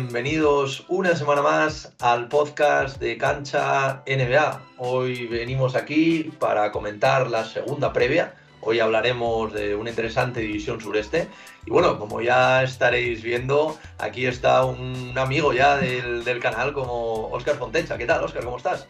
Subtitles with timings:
[0.00, 4.60] bienvenidos una semana más al podcast de Cancha NBA.
[4.78, 8.34] Hoy venimos aquí para comentar la segunda previa.
[8.60, 11.28] Hoy hablaremos de una interesante división sureste.
[11.64, 17.28] Y bueno, como ya estaréis viendo, aquí está un amigo ya del, del canal como
[17.28, 17.96] Oscar Fontecha.
[17.96, 18.42] ¿Qué tal, Oscar?
[18.42, 18.88] ¿Cómo estás?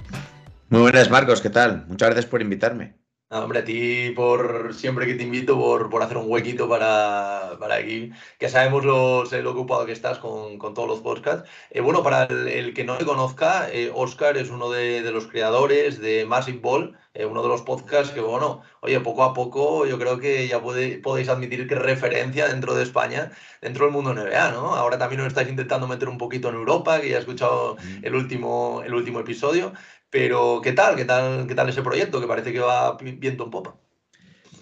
[0.71, 1.43] Muy buenas, Marcos.
[1.43, 1.85] ¿Qué tal?
[1.87, 3.04] Muchas gracias por invitarme
[3.43, 7.77] hombre, a ti por siempre que te invito por, por hacer un huequito para, para,
[7.77, 11.49] aquí, que sabemos lo, lo ocupado que estás con, con todos los podcasts.
[11.71, 15.27] Eh, bueno, para el, que no te conozca, eh, Oscar es uno de, de, los
[15.27, 19.87] creadores de Massive Ball, eh, uno de los podcasts que, bueno, oye, poco a poco
[19.87, 24.15] yo creo que ya puede, podéis admitir que referencia dentro de España, dentro del mundo
[24.15, 24.75] NBA, ¿no?
[24.75, 28.15] Ahora también os estáis intentando meter un poquito en Europa, que ya he escuchado el
[28.15, 29.73] último, el último episodio.
[30.15, 30.95] Pero, ¿qué tal?
[30.95, 32.21] ¿Qué tal, qué tal ese proyecto?
[32.21, 33.75] Que parece que va viento en popa.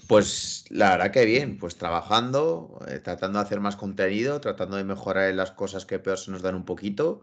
[0.09, 4.85] Pues la verdad que bien, pues trabajando, eh, tratando de hacer más contenido, tratando de
[4.85, 7.21] mejorar en las cosas que peor se nos dan un poquito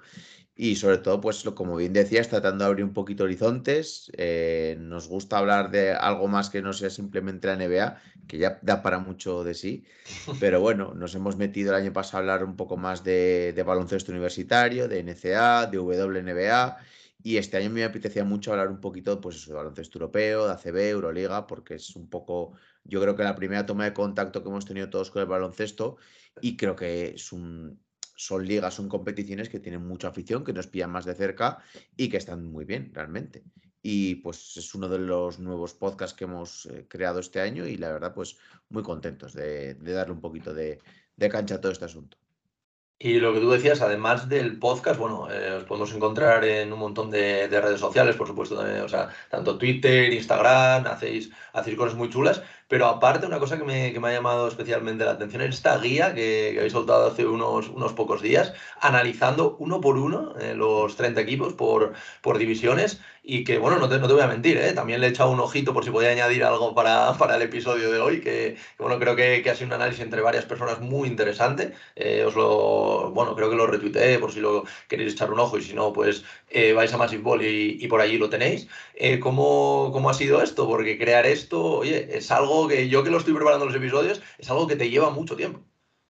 [0.55, 4.11] y sobre todo, pues como bien decías, tratando de abrir un poquito horizontes.
[4.15, 8.59] Eh, nos gusta hablar de algo más que no sea simplemente la NBA, que ya
[8.61, 9.85] da para mucho de sí,
[10.39, 13.63] pero bueno, nos hemos metido el año pasado a hablar un poco más de, de
[13.63, 16.77] baloncesto universitario, de NCA, de WNBA
[17.21, 20.77] y este año me apetecía mucho hablar un poquito pues, de baloncesto europeo, de ACB,
[20.89, 22.53] Euroliga, porque es un poco,
[22.83, 25.97] yo creo que la primera toma de contacto que hemos tenido todos con el baloncesto
[26.41, 27.79] y creo que es un,
[28.15, 31.59] son ligas, son competiciones que tienen mucha afición, que nos pillan más de cerca
[31.97, 33.43] y que están muy bien realmente.
[33.81, 37.77] Y pues es uno de los nuevos podcasts que hemos eh, creado este año y
[37.77, 38.37] la verdad pues
[38.69, 40.79] muy contentos de, darle un poquito de
[41.29, 42.17] cancha a todo este asunto.
[43.01, 46.79] Y lo que tú decías, además del podcast, bueno, eh, os podemos encontrar en un
[46.79, 52.41] montón de, redes sociales, por supuesto, sea, tanto Twitter, Instagram, hacéis, hacéis cosas muy chulas,
[52.67, 55.77] pero aparte, una cosa que me, que me ha llamado especialmente la atención es esta
[55.79, 60.53] guía que, que habéis soltado hace unos, unos pocos días, analizando uno por uno eh,
[60.53, 64.27] los 30 equipos por, por divisiones y que, bueno, no te, no te voy a
[64.27, 64.73] mentir, ¿eh?
[64.73, 67.91] también le he echado un ojito por si podía añadir algo para, para el episodio
[67.91, 71.07] de hoy, que, bueno, creo que, que, ha sido un análisis entre varias personas muy
[71.07, 71.73] interesante.
[71.95, 75.57] Eh, os lo, bueno, creo que lo retuiteé por si lo queréis echar un ojo
[75.57, 78.67] y si no, pues eh, vais a Massive Ball y, por allí lo tenéis.
[78.95, 80.67] Eh, ¿cómo, ¿Cómo ha sido esto?
[80.67, 84.49] Porque crear esto, oye, es algo que yo que lo estoy preparando los episodios, es
[84.49, 85.61] algo que te lleva mucho tiempo.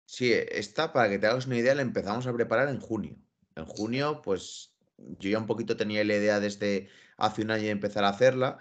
[0.06, 3.16] Sí, esta, para que te hagas una idea, la empezamos a preparar en junio.
[3.56, 4.72] En junio, pues
[5.20, 8.60] yo ya un poquito tenía la idea desde hace un año de empezar a hacerla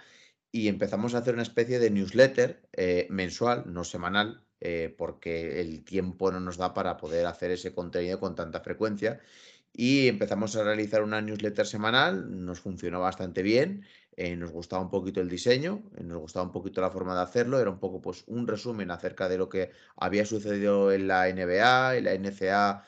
[0.51, 5.85] y empezamos a hacer una especie de newsletter eh, mensual, no semanal, eh, porque el
[5.85, 9.21] tiempo no nos da para poder hacer ese contenido con tanta frecuencia.
[9.73, 13.85] Y empezamos a realizar una newsletter semanal, nos funcionó bastante bien.
[14.17, 17.61] Eh, nos gustaba un poquito el diseño, nos gustaba un poquito la forma de hacerlo,
[17.61, 21.99] era un poco pues un resumen acerca de lo que había sucedido en la NBA,
[21.99, 22.85] en la NCA,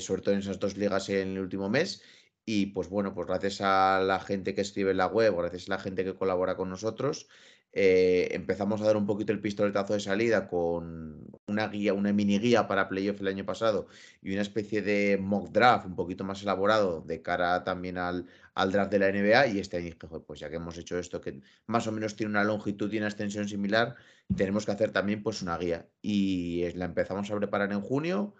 [0.00, 2.02] sobre todo en esas dos ligas en el último mes.
[2.44, 5.72] Y pues bueno, pues gracias a la gente que escribe en la web, gracias a
[5.72, 7.28] la gente que colabora con nosotros,
[7.74, 12.38] eh, empezamos a dar un poquito el pistoletazo de salida con una guía, una mini
[12.38, 13.86] guía para playoff el año pasado
[14.20, 18.72] y una especie de mock draft un poquito más elaborado de cara también al, al
[18.72, 19.46] draft de la NBA.
[19.48, 22.30] Y este año dije, pues ya que hemos hecho esto, que más o menos tiene
[22.30, 23.96] una longitud y una extensión similar,
[24.36, 25.88] tenemos que hacer también pues una guía.
[26.02, 28.34] Y la empezamos a preparar en junio.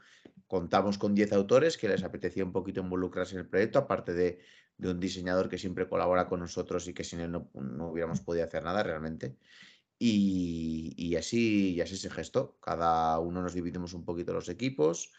[0.55, 4.31] Contamos con 10 autores que les apetecía un poquito involucrarse en el proyecto, aparte de
[4.83, 8.45] de un diseñador que siempre colabora con nosotros y que sin él no, hubiéramos podido
[8.45, 9.37] hacer nada realmente.
[9.99, 12.59] Y, así, y así se gestó.
[12.61, 15.13] Cada uno nos dividimos un poquito los equipos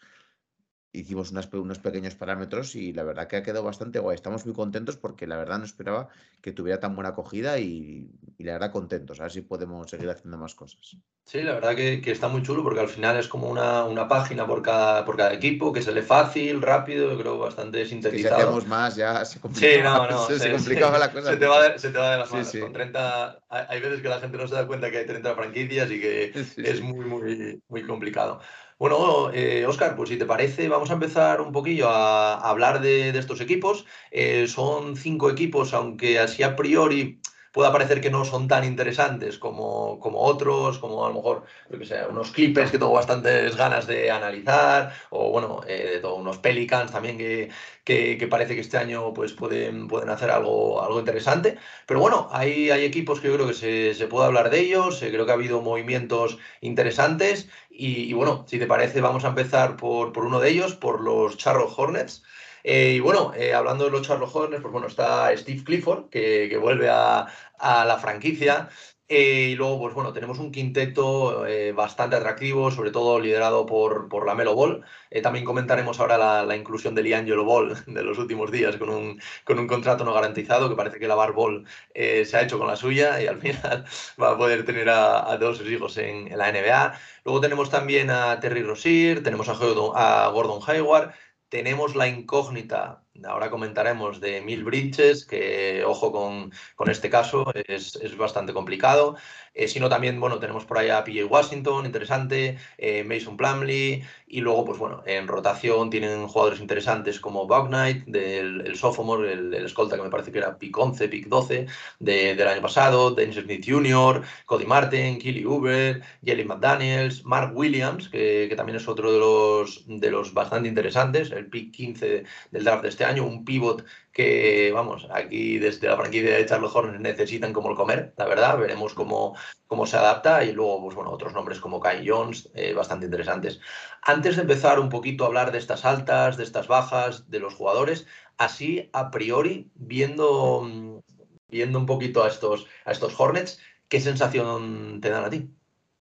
[0.94, 4.14] hicimos unos pequeños parámetros y la verdad que ha quedado bastante guay.
[4.14, 6.08] Estamos muy contentos porque la verdad no esperaba
[6.40, 9.18] que tuviera tan buena acogida y, la verdad contentos.
[9.18, 10.96] A ver si podemos seguir haciendo más cosas.
[11.24, 14.62] Sí, la verdad que, está muy chulo porque al final es como una, página por
[14.62, 18.36] cada, por cada equipo que se lee fácil, rápido, yo creo bastante sintetizado.
[18.36, 21.30] si hacemos más ya se complicaba, sí, no, no, se, complicaba la cosa.
[21.30, 22.56] Se te, va de, se te va de las manos.
[22.60, 25.90] Con 30, hay veces que la gente no se da cuenta que hay 30 franquicias
[25.90, 28.40] y que es muy, muy, muy complicado.
[28.78, 33.10] Bueno, eh, Oscar, pues si te parece, vamos a empezar un poquillo a, hablar de,
[33.10, 33.86] estos equipos.
[34.10, 37.20] Eh, son cinco equipos, aunque así a priori
[37.54, 41.76] pueda parecer que no son tan interesantes como, como otros, como a lo mejor, que
[42.10, 47.16] unos Clippers que tengo bastantes ganas de analizar, o bueno, eh, de unos Pelicans también
[47.16, 47.50] que,
[47.84, 51.56] que, parece que este año pues pueden, pueden hacer algo, algo interesante.
[51.86, 55.00] Pero bueno, hay, hay equipos que yo creo que se, se puede hablar de ellos,
[55.02, 59.76] eh, creo que ha habido movimientos interesantes y, bueno, si te parece, vamos a empezar
[59.76, 62.24] por, por uno de ellos, por los Charlotte Hornets.
[62.64, 67.26] Y bueno, hablando de los Charlotte Hornets, pues bueno, está Steve Clifford, que, vuelve a,
[67.58, 68.70] a la franquicia.
[69.06, 74.08] Eh, y luego, pues bueno, tenemos un quinteto eh, bastante atractivo, sobre todo liderado por,
[74.08, 74.82] por la Melo Ball.
[75.10, 79.20] Eh, también comentaremos ahora la, inclusión de Liangelo Ball de los últimos días con un,
[79.44, 82.66] con un contrato no garantizado, que parece que la Bar Ball se ha hecho con
[82.66, 83.84] la suya y al final
[84.20, 86.98] va a poder tener a, dos sus hijos en, la NBA.
[87.24, 91.12] Luego tenemos también a Terry Rozier, tenemos a, a Gordon Hayward,
[91.54, 97.94] tenemos la incógnita Ahora comentaremos de Mil Bridges, que ojo con, con este caso, es,
[97.96, 99.16] es, bastante complicado.
[99.54, 104.02] Eh, sino también, bueno, tenemos por ahí a PJ Washington, interesante, eh, Mason Plumley,
[104.34, 109.32] y luego, pues bueno, en rotación tienen jugadores interesantes como Buck Knight, del el sophomore,
[109.32, 111.68] el, escolta que me parece que era pick 11, pick 12
[112.00, 118.46] del año pasado, Dennis Smith Jr., Cody Martin, Killy Uber, Jelly McDaniels, Mark Williams, que,
[118.48, 122.82] que, también es otro de los, de los bastante interesantes, el pick 15 del draft
[122.82, 123.84] de este año, un pivot
[124.14, 128.56] que, vamos, aquí desde la franquicia de Charles Hornets necesitan como el comer, la verdad,
[128.56, 132.72] veremos cómo, cómo se adapta y luego, pues bueno, otros nombres como Kai Jones, eh,
[132.74, 133.60] bastante interesantes.
[134.02, 137.54] Antes de empezar un poquito a hablar de estas altas, de estas bajas, de los
[137.54, 138.06] jugadores,
[138.38, 141.02] así a priori, viendo,
[141.48, 143.58] viendo un poquito a estos, a estos Hornets,
[143.88, 145.50] ¿qué sensación te dan a ti?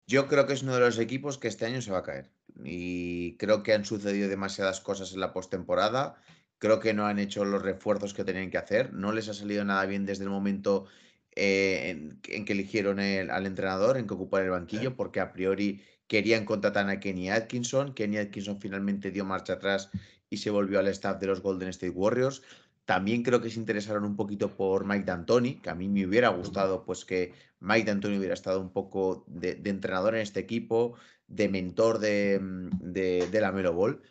[0.08, 2.30] Yo creo que es uno de los equipos que este año se va a caer.
[2.66, 6.18] Y creo que han sucedido demasiadas cosas en la postemporada
[6.63, 8.94] Creo que no han hecho los refuerzos que tenían que hacer.
[8.94, 10.86] No les ha salido nada bien desde el momento
[11.36, 16.45] eh, en, que eligieron al entrenador, en que ocupar el banquillo, porque a priori querían
[16.45, 17.94] contratar a Kenny Atkinson.
[17.94, 19.89] Kenny Atkinson finalmente dio marcha atrás
[20.30, 22.44] y se volvió al staff de los Golden State Warriors.
[22.86, 26.30] También creo que se interesaron un poquito por Mike D'Antoni, que a mí me hubiera
[26.30, 30.95] gustado pues que Mike D'Antoni hubiera estado un poco de, entrenador en este equipo,
[31.27, 32.39] de mentor de,
[32.80, 34.01] de, de la Melo Ball.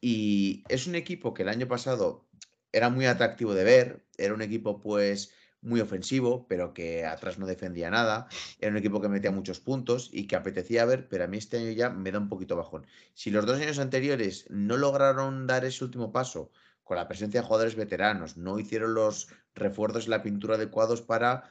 [0.00, 2.26] Y es un equipo que el año pasado
[2.72, 5.32] era muy atractivo de ver, era un equipo pues
[5.62, 8.28] muy ofensivo, pero que atrás no defendía nada,
[8.60, 11.58] era un equipo que metía muchos puntos y que apetecía ver, pero a mí este
[11.58, 12.86] año ya me da un poquito bajón.
[13.14, 16.50] Si los dos años anteriores no lograron dar ese último paso
[16.84, 21.50] con la presencia de jugadores veteranos, no hicieron los refuerzos en la pintura adecuados para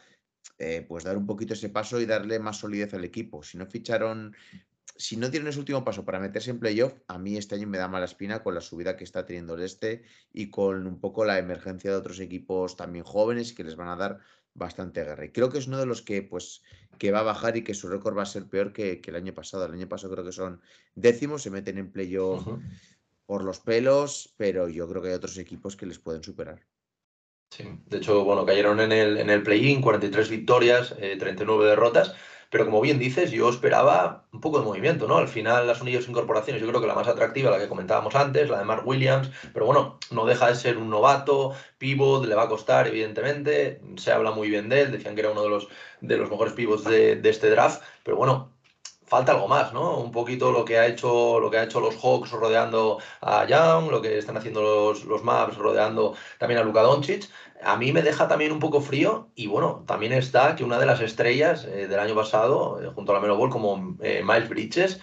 [0.60, 3.44] eh, pues dar un poquito ese paso y darle más solidez al equipo.
[3.44, 4.34] Si no ficharon
[4.98, 7.78] si no tienen ese último paso para meterse en playoff, a mí este año me
[7.78, 11.26] da mala espina con la subida que está teniendo el este y con un poco
[11.26, 14.20] la emergencia de otros equipos también jóvenes que les van a dar
[14.54, 15.26] bastante guerra.
[15.26, 16.64] Y creo que es uno de los que, pues,
[16.98, 19.34] que va a bajar y que su récord va a ser peor que, el año
[19.34, 19.66] pasado.
[19.66, 20.62] El año pasado creo que son
[20.96, 22.48] décimos, se meten en playoff
[23.26, 26.66] por los pelos, pero yo creo que hay otros equipos que les pueden superar.
[27.50, 32.16] Sí, de hecho, bueno, cayeron en el, en el play-in, 43 victorias, 39 eh, derrotas
[32.56, 35.18] pero como bien dices, yo esperaba un poco de movimiento, ¿no?
[35.18, 38.50] Al final, las unidades incorporaciones, yo creo que la más atractiva, la que comentábamos antes,
[38.50, 42.44] la de Mark Williams, pero bueno, no deja de ser un novato, pivot, le va
[42.44, 43.82] a costar, evidentemente.
[43.98, 45.68] Se habla muy bien de él, decían que era uno de los,
[46.00, 48.54] de los mejores pivots de, de este draft, pero bueno,
[49.06, 49.98] falta algo más, ¿no?
[49.98, 53.92] Un poquito lo que ha hecho, lo que ha hecho los Hawks rodeando a Young,
[53.92, 57.30] lo que están haciendo los, los Maps rodeando también a Luka Doncic.
[57.64, 60.86] A mí me deja también un poco frío y bueno, también está que una de
[60.86, 64.50] las estrellas eh, del año pasado, eh, junto a la Melo Ball, como eh, Miles
[64.50, 65.00] Bridges,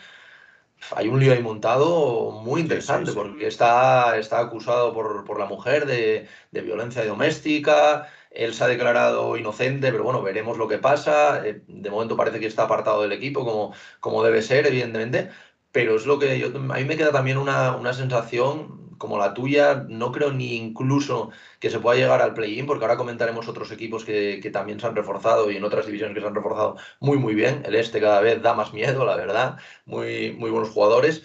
[0.94, 5.87] hay un lío ahí montado muy interesante porque está, está acusado por, por la mujer
[5.87, 11.41] de, de violencia doméstica, él se ha declarado inocente, pero bueno, veremos lo que pasa.
[11.43, 15.31] De momento parece que está apartado del equipo, como, como debe ser, evidentemente.
[15.70, 19.34] Pero es lo que yo, a mí me queda también una, una sensación como la
[19.34, 19.84] tuya.
[19.89, 21.31] No creo ni incluso
[21.61, 24.87] que se pueda llegar al play-in, porque ahora comentaremos otros equipos que, que, también se
[24.87, 27.63] han reforzado y en otras divisiones que se han reforzado muy, muy bien.
[27.65, 29.58] El este cada vez da más miedo, la verdad.
[29.87, 31.22] Muy, muy buenos jugadores.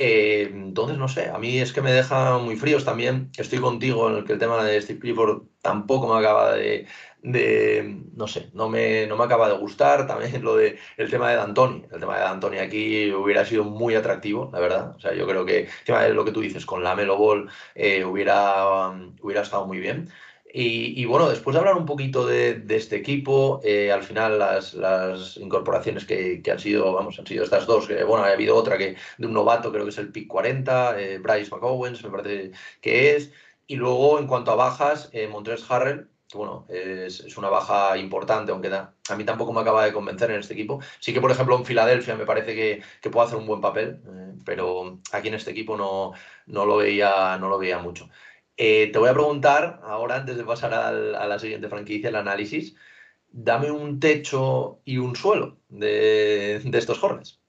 [0.00, 3.30] Eh, entonces, no sé, a mí es que me deja muy fríos también.
[3.36, 6.86] Estoy contigo en el que el tema de Steve Clifford tampoco me acaba de,
[7.22, 10.06] no sé, no me, no me acaba de gustar.
[10.06, 11.84] También lo de el tema de D'Antoni.
[11.92, 14.94] El tema de D'Antoni aquí hubiera sido muy atractivo, la verdad.
[14.96, 17.16] O sea, yo creo que el tema de lo que tú dices con la Melo
[17.16, 20.08] Ball eh, hubiera, hubiera estado muy bien.
[20.52, 26.06] Y, bueno, después de hablar un poquito de, este equipo, eh, al final las, incorporaciones
[26.06, 29.26] que, han sido, vamos, han sido estas dos, que bueno, ha habido otra que de
[29.26, 33.32] un novato, creo que es el pick 40, eh, Bryce McOwens, me parece que es.
[33.66, 38.52] Y luego, en cuanto a bajas, eh, Montres Harrell, que bueno, es, una baja importante,
[38.52, 40.80] aunque a mí tampoco me acaba de convencer en este equipo.
[41.00, 44.00] Sí que, por ejemplo, en Filadelfia me parece que, que puede hacer un buen papel,
[44.44, 46.12] pero aquí en este equipo no,
[46.46, 48.08] no, lo, veía, no lo veía mucho.
[48.56, 52.74] Eh, te voy a preguntar, ahora antes de pasar a la siguiente franquicia, el análisis,
[53.30, 57.40] dame un techo y un suelo de, estos Hornets.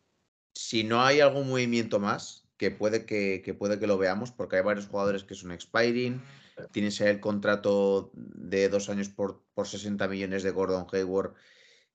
[0.54, 4.62] Si no hay algún movimiento más, que puede que, puede que lo veamos, porque hay
[4.62, 6.22] varios jugadores que son expiring.
[6.72, 11.34] Tienes el contrato de dos años por, por 60 millones de Gordon Hayward,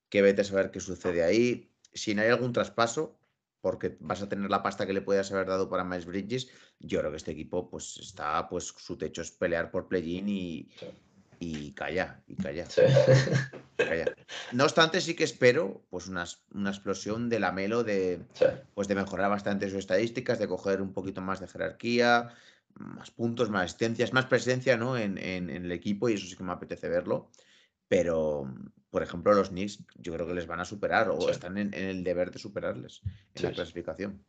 [0.09, 1.71] que vete a saber qué sucede ahí.
[1.93, 3.19] Si no hay algún traspaso,
[3.61, 6.49] porque vas a tener la pasta que le puedas haber dado para Miles Bridges,
[6.81, 10.69] yo creo que este equipo pues está, pues su techo es pelear por play-in y,
[11.41, 12.67] y calla, y calla.
[14.53, 18.21] No obstante, sí que espero pues una, una explosión de la Melo de,
[18.75, 22.35] pues, de mejorar bastante sus estadísticas, de coger un poquito más de jerarquía,
[22.77, 24.97] más puntos, más asistencias, más presencia ¿no?
[24.97, 27.31] en, en, el equipo y eso sí que me apetece verlo.
[27.89, 28.53] Pero,
[28.91, 32.03] por ejemplo, los Knicks yo creo que les van a superar o están en, el
[32.03, 33.03] deber de superarles
[33.35, 34.25] en la clasificación.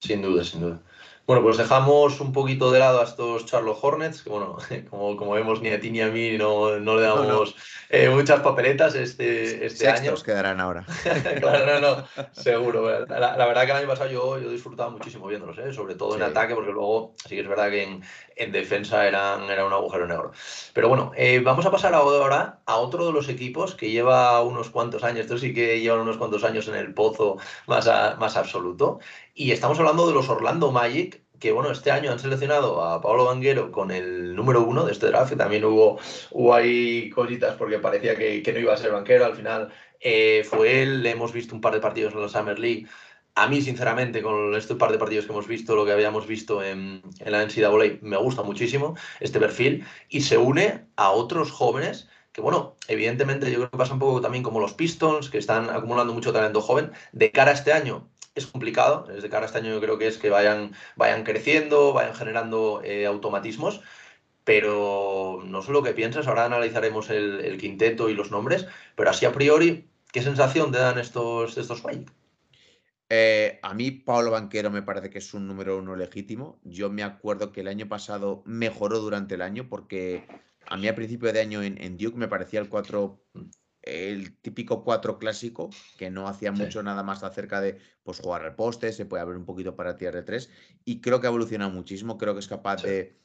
[0.00, 0.80] Sin duda, sin duda.
[1.28, 4.56] Bueno, pues dejamos un poquito de lado a estos Charlotte Hornets, que bueno,
[4.90, 7.54] como, como vemos ni a ti ni a mí no, no le damos
[7.90, 10.14] eh, muchas papeletas este, este año.
[10.24, 10.86] quedarán ahora.
[11.38, 13.04] claro, no, no, seguro.
[13.06, 15.70] La, verdad que el año pasado yo, yo disfrutaba muchísimo viéndolos, ¿eh?
[15.74, 18.02] sobre todo en ataque, porque luego sí que es verdad que en,
[18.34, 20.32] en defensa eran, era un agujero negro.
[20.72, 24.70] Pero bueno, eh, vamos a pasar ahora a otro de los equipos que lleva unos
[24.70, 27.36] cuantos años, esto sí que llevan unos cuantos años en el pozo
[27.66, 27.86] más,
[28.18, 29.00] más absoluto,
[29.34, 33.24] y estamos hablando de los Orlando Magic, que bueno, este año han seleccionado a Pablo
[33.24, 35.98] Banguero con el número uno de este draft, que también hubo,
[36.30, 40.82] hubo ahí cositas porque parecía que, no iba a ser banquero, al final eh, fue
[40.82, 42.86] él, le hemos visto un par de partidos en la Summer League.
[43.34, 46.62] A mí, sinceramente, con este par de partidos que hemos visto, lo que habíamos visto
[46.62, 52.08] en, en la NCAA, me gusta muchísimo este perfil y se une a otros jóvenes
[52.32, 55.70] que bueno, evidentemente yo creo que pasa un poco también como los Pistons, que están
[55.70, 56.92] acumulando mucho talento joven.
[57.10, 59.04] De cara a este año, es complicado.
[59.08, 62.82] Desde cara a este año yo creo que es que vayan, vayan creciendo, vayan generando
[62.84, 63.80] eh, automatismos.
[64.44, 68.66] Pero no sé lo que piensas, ahora analizaremos el, quinteto y los nombres,
[68.96, 71.82] pero así a priori, ¿qué sensación te dan estos, estos
[73.10, 76.60] eh, a mí Pablo Banquero me parece que es un número uno legítimo.
[76.64, 80.26] Yo me acuerdo que el año pasado mejoró durante el año porque
[80.66, 83.18] a mí a principio de año en, Duke me parecía el 4
[83.88, 88.54] el típico 4 clásico, que no hacía mucho nada más acerca de pues, jugar al
[88.54, 90.50] poste, se puede abrir un poquito para tirar de 3
[90.84, 93.16] y creo que ha evolucionado muchísimo, creo que es capaz de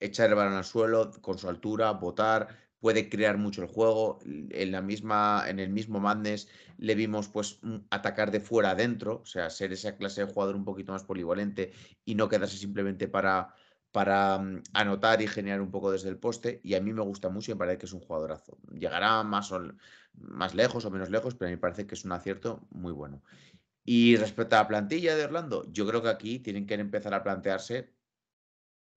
[0.00, 2.48] echar el balón al suelo con su altura, botar,
[2.80, 4.18] puede crear mucho el juego.
[4.24, 9.26] En, la misma, en el mismo Madness le vimos pues atacar de fuera adentro, o
[9.26, 11.72] sea, ser esa clase de jugador un poquito más polivalente
[12.04, 13.54] y no quedarse simplemente para
[13.96, 16.60] para mm, anotar y generar un poco desde el poste.
[16.62, 18.58] Y a mí me gusta mucho y me parece que es un jugadorazo.
[18.70, 19.72] Llegará más, o,
[20.12, 22.92] más lejos o menos lejos, pero a mí me parece que es un acierto muy
[22.92, 23.22] bueno.
[23.86, 27.22] Y respecto a la plantilla de Orlando, yo creo que aquí tienen que empezar a
[27.22, 27.94] plantearse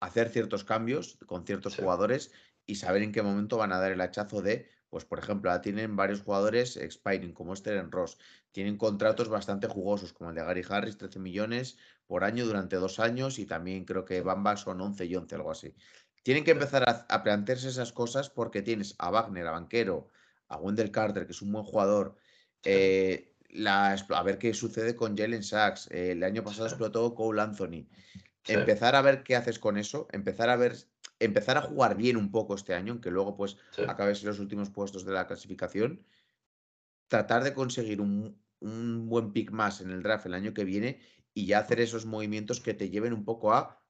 [0.01, 2.33] hacer ciertos cambios con ciertos jugadores
[2.65, 5.95] y saber en qué momento van a dar el hachazo de, pues por ejemplo, tienen
[5.95, 8.17] varios jugadores expiring como en Ross,
[8.51, 11.77] tienen contratos bastante jugosos como el de Gary Harris, 13 millones,
[12.07, 15.51] por año durante dos años y también creo que Bamba son 11 y 11, algo
[15.51, 15.75] así.
[16.23, 20.09] Tienen que empezar a, plantearse esas cosas porque tienes a Wagner, a Banquero,
[20.47, 22.15] a Wendell Carter, que es un buen jugador.
[22.63, 25.87] Eh, a ver qué sucede con Jalen Sachs.
[25.91, 27.87] Eh, el año pasado explotó Cole Anthony.
[28.47, 30.75] Empezar a ver qué haces con eso, empezar a ver,
[31.19, 33.57] empezar a jugar bien un poco este año, aunque luego pues
[33.87, 36.05] acabes en los últimos puestos de la clasificación.
[37.07, 40.99] Tratar de conseguir un, un buen pick más en el draft el año que viene
[41.33, 43.83] y ya hacer esos movimientos que te lleven un poco a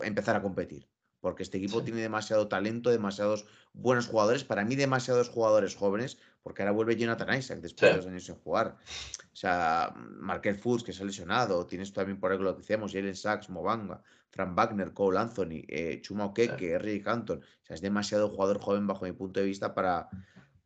[0.00, 0.91] empezar a competir.
[1.22, 4.42] Porque este equipo tiene demasiado talento, demasiados buenos jugadores.
[4.42, 8.34] Para mí, demasiados jugadores jóvenes, porque ahora vuelve Jonathan Isaac después de dos años sin
[8.34, 8.76] jugar.
[9.32, 11.64] O sea, Markel Fultz, que se ha lesionado.
[11.64, 16.00] Tienes también por ahí lo que decíamos, Jalen Sachs, Mobanga, Frank Wagner, Cole Anthony, eh,
[16.02, 17.38] Chuma Okeke, Eric Canton.
[17.38, 20.08] O sea, es demasiado jugador joven bajo mi punto de vista para,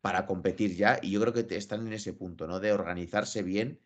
[0.01, 0.97] para competir ya.
[1.03, 2.59] Y yo creo que están en ese punto, ¿no?
[2.59, 3.79] De organizarse bien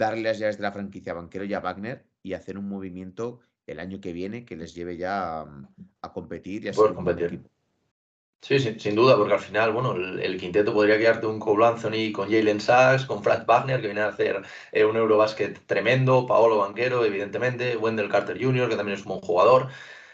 [0.00, 3.40] darle las llaves de la franquicia a Banquero y a Wagner y hacer un movimiento
[3.70, 5.46] el año que viene que les lleve ya
[6.02, 7.40] a, competir y a ser competir.
[8.42, 12.30] Sí, sin, duda, porque al final, bueno, el, quinteto podría quedarte un Cole Anthony con
[12.30, 17.04] Jalen Sachs, con Frank Wagner, que viene a hacer eh, un Eurobasket tremendo, Paolo Banquero,
[17.04, 19.68] evidentemente, Wendell Carter Jr., que también es un buen jugador.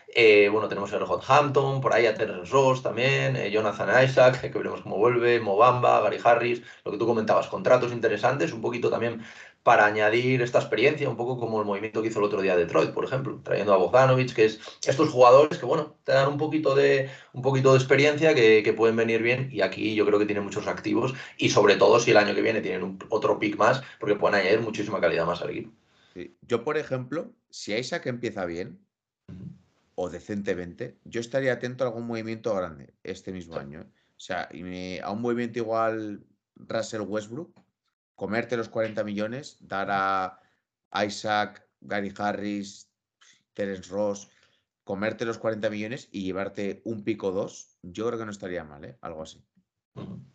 [0.09, 4.41] Eh, bueno, tenemos el Hot Hampton, por ahí a Terrence Ross también, eh, Jonathan Isaac,
[4.53, 8.91] que veremos cómo vuelve, Mobamba, Gary Harris, lo que tú comentabas, contratos interesantes, un poquito
[8.91, 9.23] también
[9.67, 12.93] para añadir esta experiencia, un poco como el movimiento que hizo el otro día Detroit,
[12.93, 16.77] por ejemplo, trayendo a Bogdanovich, que es estos jugadores que, bueno, te dan un poquito
[16.77, 20.45] de, un poquito de experiencia que, pueden venir bien y aquí yo creo que tienen
[20.45, 24.15] muchos activos y sobre todo si el año que viene tienen otro pick más, porque
[24.15, 25.73] pueden añadir muchísima calidad más al equipo.
[26.43, 28.79] Yo, por ejemplo, si Isaac empieza bien
[29.97, 33.81] o decentemente, yo estaría atento a algún movimiento grande este mismo año.
[33.81, 33.87] ¿eh?
[34.17, 34.49] O sea,
[35.03, 37.66] a un movimiento igual Russell Westbrook,
[38.17, 42.91] comerte los 40 millones, dar a Isaac, Gary Harris,
[43.55, 44.29] Terence Ross,
[44.83, 48.85] comerte los 40 millones y llevarte un pico dos, yo creo que no estaría mal,
[48.85, 48.99] ¿eh?
[49.01, 49.45] Algo así.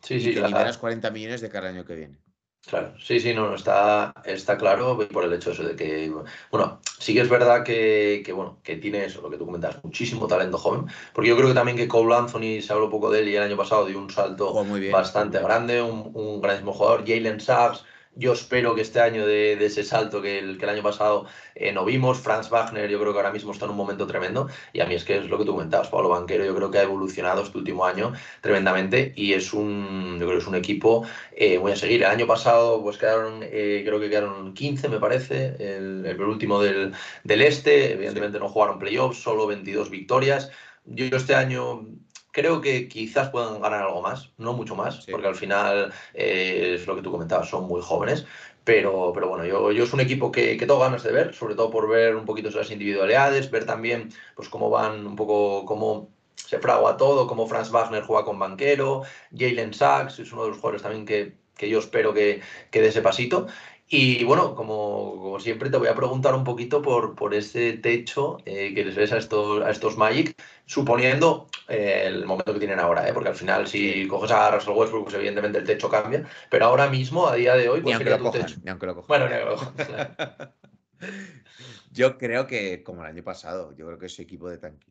[0.01, 2.19] Sí, sí, y te liberas 40 millones de cada año que viene.
[2.67, 6.09] Claro, sí, sí, no, está, está claro por el hecho eso de que,
[6.51, 10.27] bueno, sí que es verdad que, bueno, que tiene eso, lo que tú comentas, muchísimo
[10.27, 13.29] talento joven, porque yo creo que también que Cole Anthony, se habló poco de él
[13.29, 14.53] y el año pasado dio un salto
[14.91, 17.83] bastante grande, un, un grandísimo jugador, Jalen Sachs,
[18.15, 21.25] yo espero que este año de, ese salto que el, que el año pasado
[21.55, 24.47] eh, no vimos, Franz Wagner yo creo que ahora mismo está en un momento tremendo
[24.73, 26.79] y a mí es que es lo que tú comentabas, Pablo Banquero yo creo que
[26.79, 31.05] ha evolucionado este último año tremendamente y es un, yo creo que es un equipo
[31.35, 32.03] eh, muy a seguir.
[32.03, 36.61] El año pasado pues quedaron, eh, creo que quedaron 15 me parece, el, el último
[36.61, 40.51] del, del este, evidentemente no jugaron playoffs, solo 22 victorias.
[40.85, 41.87] Yo este año
[42.31, 46.87] Creo que quizás puedan ganar algo más, no mucho más, porque al final eh, es
[46.87, 48.25] lo que tú comentabas, son muy jóvenes.
[48.63, 51.55] Pero, pero bueno, yo, yo es un equipo que, que tengo ganas de ver, sobre
[51.55, 56.09] todo por ver un poquito las individualidades, ver también pues cómo van un poco, cómo
[56.35, 59.03] se fragua todo, cómo Franz Wagner juega con banquero,
[59.35, 62.89] Jalen Sachs es uno de los jugadores también que, que yo espero que, que dé
[62.89, 63.47] ese pasito.
[63.93, 68.73] Y bueno, como, siempre, te voy a preguntar un poquito por, por ese techo eh,
[68.73, 73.05] que les ves a estos, a estos Magic, suponiendo eh, el momento que tienen ahora,
[73.09, 73.13] ¿eh?
[73.13, 76.89] porque al final, si coges a Russell Westbrook, pues evidentemente el techo cambia, pero ahora
[76.89, 78.55] mismo, a día de hoy, pues sería tu techo.
[78.63, 79.07] Ni aunque lo cojan.
[79.09, 80.53] Bueno, ni aunque lo cojan.
[81.91, 84.87] yo creo que, como el año pasado, yo creo que ese equipo de tanque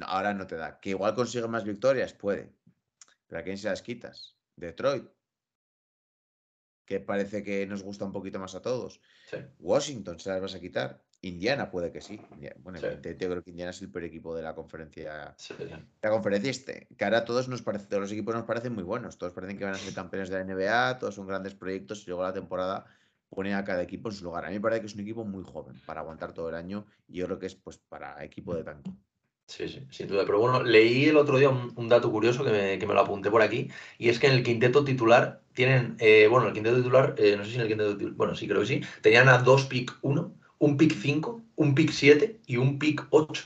[0.00, 0.78] ahora no te da.
[0.80, 2.52] Que igual consigue más victorias, puede.
[3.26, 4.36] Pero ¿a quién se las quitas?
[4.54, 5.13] Detroit
[6.84, 9.00] que parece que nos gusta un poquito más a todos.
[9.58, 11.02] Washington se las vas a quitar.
[11.22, 12.20] Indiana puede que sí.
[12.58, 15.34] Bueno, yo creo que Indiana es el peor equipo de la conferencia.
[16.02, 16.88] la conferencia este.
[16.96, 19.16] Que ahora todos nos parece, todos los equipos nos parecen muy buenos.
[19.16, 22.08] Todos parecen que van a ser campeones de la NBA, todos son grandes proyectos y
[22.08, 22.84] luego la temporada
[23.30, 24.44] pone a cada equipo en su lugar.
[24.44, 26.86] A mí me parece que es un equipo muy joven para aguantar todo el año
[27.08, 28.92] y yo creo que es pues para equipo de tanque.
[29.46, 30.24] Sí, sí, sin duda.
[30.24, 33.30] Pero bueno, leí el otro día un, dato curioso que me, que me, lo apunté
[33.30, 37.14] por aquí, y es que en el quinteto titular tienen, eh, bueno, el quinteto titular,
[37.18, 39.38] eh, no sé si en el quinteto titular, bueno, sí, creo que sí, tenían a
[39.38, 43.44] dos pick 1, un pick 5, un pick 7 y un pick 8.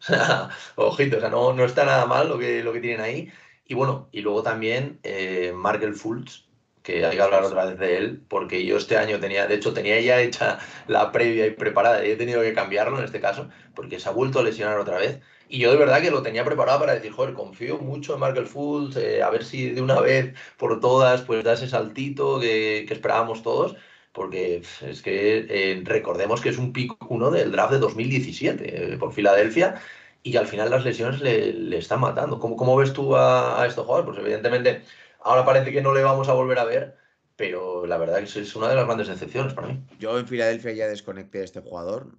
[0.76, 3.30] O ojito, o sea, no, no está nada mal lo que, lo que tienen ahí.
[3.66, 6.47] Y bueno, y luego también eh, Markel Fultz,
[6.88, 9.74] que hay que hablar otra vez de él, porque yo este año tenía, de hecho,
[9.74, 13.50] tenía ya hecha la previa y preparada, y he tenido que cambiarlo en este caso,
[13.74, 15.20] porque se ha vuelto a lesionar otra vez.
[15.50, 18.46] Y yo de verdad que lo tenía preparado para decir, joder, confío mucho en Markel
[18.46, 22.86] Fultz, eh, a ver si de una vez por todas pues da ese saltito que,
[22.90, 23.76] esperábamos todos,
[24.12, 28.96] porque es que eh, recordemos que es un pico uno del draft de 2017 eh,
[28.98, 29.80] por Filadelfia
[30.22, 32.38] y que al final las lesiones le, están matando.
[32.38, 34.08] ¿Cómo, ¿Cómo, ves tú a, a estos jugadores?
[34.10, 34.82] Pues evidentemente
[35.28, 36.96] ahora parece que no le vamos a volver a ver,
[37.36, 39.84] pero la verdad es que es una de las grandes decepciones para mí.
[39.98, 42.18] Yo en Filadelfia ya desconecté a este jugador.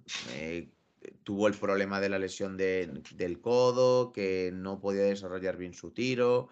[1.24, 6.48] Tuvo el problema de la lesión del codo, que no podía desarrollar bien su tiro.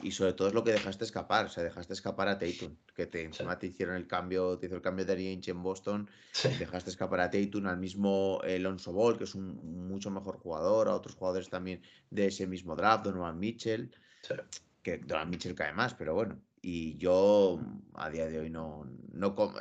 [0.00, 3.06] Y sobre todo es lo que dejaste escapar, o sea, dejaste escapar a Tatum, que
[3.06, 6.08] te, encima te hicieron el cambio, te hizo el cambio de Arianche en Boston,
[6.56, 10.94] dejaste escapar a Tatum, al mismo Alonso Ball, que es un mucho mejor jugador, a
[10.94, 13.90] otros jugadores también de ese mismo draft, Donovan Mitchell,
[14.82, 17.60] que Donovan Mitchell cae más, pero bueno, y yo
[17.94, 19.54] a día de hoy no, no con,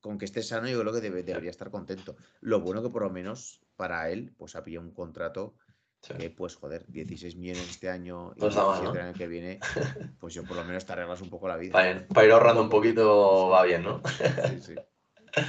[0.00, 2.16] con que esté sano, yo creo que debería estar contento.
[2.40, 5.54] Lo bueno que por lo menos para él, pues ha pillado un contrato
[6.18, 9.58] que, pues joder, 16 millones este año y 17 el año que viene,
[10.20, 11.72] pues yo por lo menos te arreglas un poco la vida.
[11.72, 14.02] Para, ir ahorrando un poquito va bien, ¿no?
[14.48, 14.74] sí, sí.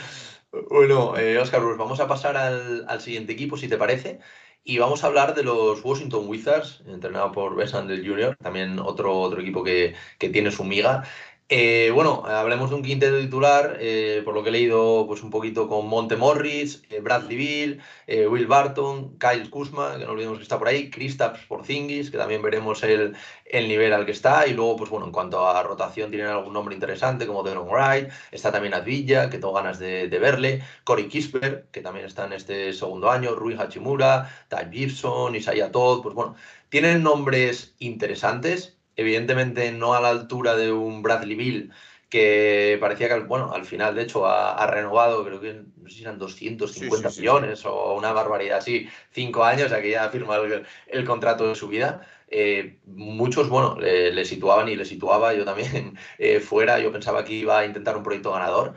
[0.70, 1.10] Bueno,
[1.42, 4.20] Oscar, eh, vamos a pasar al, al siguiente equipo, si te parece.
[4.64, 9.18] Y vamos a hablar de los Washington Wizards, entrenado por Wes Andel Jr., también otro,
[9.18, 11.04] otro equipo que, que tiene su miga.
[11.50, 15.30] Eh, bueno, hablemos de un quinteto titular, eh, por lo que he leído, pues un
[15.30, 17.82] poquito con Monte Morris, eh, Bradley Bill,
[18.30, 22.42] Will Barton, Kyle Kuzma, que no olvidemos que está por ahí, Kristaps Porzingis, que también
[22.42, 26.10] veremos el, el, nivel al que está, y luego, pues bueno, en cuanto a rotación,
[26.12, 30.64] tienen algún nombre interesante, como Deron Wright, está también Advilla, que tengo ganas de, verle,
[30.84, 36.02] Corey Kisper, que también está en este segundo año, Rui Hachimura, Ty Gibson, Isaiah Todd,
[36.04, 36.36] pues bueno,
[36.70, 41.72] tienen nombres interesantes, evidentemente no a la altura de un Bradley Bill,
[42.10, 46.02] que parecía que, bueno, al final, de hecho, ha, renovado, creo que no sé si
[46.04, 50.46] eran 250 millones o una barbaridad así, cinco años, o sea que ya ha firmado
[50.46, 52.02] el, contrato de su vida.
[52.30, 57.34] Eh, muchos, bueno, le, situaban y le situaba yo también eh, fuera, yo pensaba que
[57.34, 58.74] iba a intentar un proyecto ganador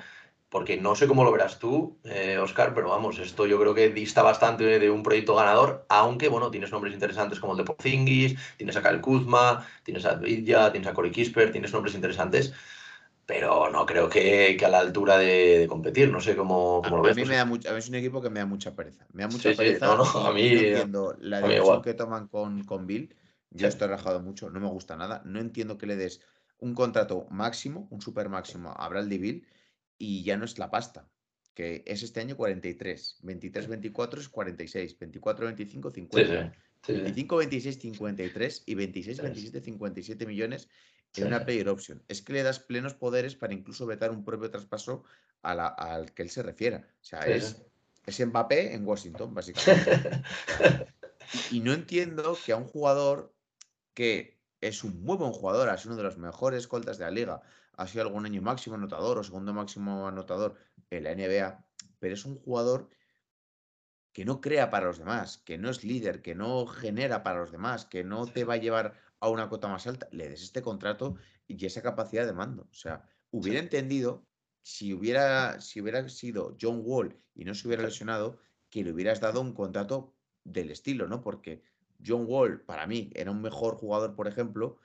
[0.50, 1.96] porque no sé cómo lo verás tú,
[2.42, 6.28] Oscar, eh, pero vamos, esto yo creo que dista bastante de un proyecto ganador, aunque,
[6.28, 10.72] bueno, tienes nombres interesantes como el de Porzingis, tienes a Kyle Kuzma, tienes a Vidya,
[10.72, 12.52] tienes a Corey Kisper, tienes nombres interesantes.
[13.26, 16.10] pero no creo que, a la altura de, competir.
[16.10, 17.12] No sé cómo, lo ves.
[17.12, 19.06] A mí, me da mucha, a mí es un equipo que me da mucha pereza.
[19.12, 19.92] Me da mucha pereza.
[19.92, 23.14] a mí, no entiendo la decisión que toman con, con Bill.
[23.50, 25.22] Yo estoy rajado mucho, no me gusta nada.
[25.24, 26.20] No entiendo que le des
[26.58, 29.46] un contrato máximo, un super máximo a Bradley Bill
[30.00, 31.06] y ya no es la pasta,
[31.54, 33.18] que es este año 43.
[33.22, 34.98] 23-24 es 46.
[34.98, 36.52] 24-25, 50.
[36.88, 40.68] 25-26, 53 y 26-27, 57 millones
[41.16, 42.02] en una player option.
[42.08, 45.04] Es que le das plenos poderes para incluso vetar un propio traspaso
[45.42, 46.78] al que él se refiera.
[46.78, 47.62] O sea, es,
[48.06, 50.22] es Mbappé en Washington, básicamente.
[51.50, 53.34] y no entiendo que a un jugador
[53.92, 57.42] que es un muy buen jugador, sido uno de los mejores escoltas de la liga,
[57.76, 60.56] ha sido algún año máximo anotador o segundo máximo anotador
[60.90, 61.64] en la NBA,
[61.98, 62.88] pero es un jugador
[64.12, 67.52] que no crea para los demás, que no es líder, que no genera para los
[67.52, 70.62] demás, que no te va a llevar a una cota más alta, le des este
[70.62, 72.68] contrato y esa capacidad de mando.
[72.70, 74.26] O sea, hubiera entendido
[74.62, 79.20] si hubiera, si hubiera sido John Wall y no se hubiera lesionado, que le hubieras
[79.20, 81.20] dado un contrato del estilo, ¿no?
[81.22, 81.62] Porque
[82.04, 84.78] John Wall, para mí, era un mejor jugador, por ejemplo,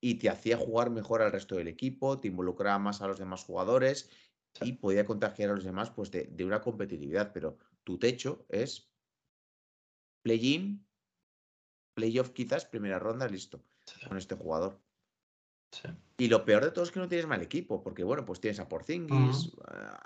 [0.00, 3.44] y te hacía jugar mejor al resto del equipo, te involucraba más a los demás
[3.44, 4.10] jugadores
[4.60, 7.32] y podía contagiar a los demás pues, de, de una competitividad.
[7.32, 8.90] Pero tu techo es
[10.22, 10.86] play-in,
[11.94, 13.62] playoff quizás, primera ronda, listo,
[14.08, 14.85] con este jugador.
[16.18, 18.58] Y lo peor de todo es que no tienes mal equipo, porque bueno, pues tienes
[18.58, 19.52] a Porzingis.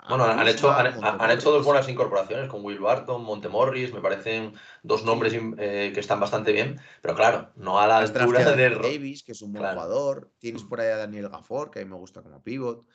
[0.09, 5.05] bueno, han, hecho, han, hecho dos buenas incorporaciones con Will Barton, Montemorris, me parecen dos
[5.05, 9.31] nombres eh, que están bastante bien, pero claro, no a la altura de Davis, que
[9.31, 10.31] es un buen jugador.
[10.39, 12.85] Tienes por ahí a Daniel Gafford, que a mí me gusta como pivot,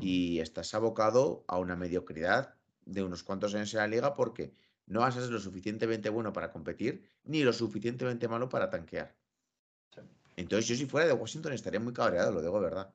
[0.00, 2.54] y estás abocado a una mediocridad
[2.86, 4.54] de unos cuantos años en la liga porque
[4.86, 9.14] no vas a ser lo suficientemente bueno para competir ni lo suficientemente malo para tanquear.
[10.36, 12.90] Entonces, yo si fuera de Washington estaría muy cabreado, lo digo de verdad.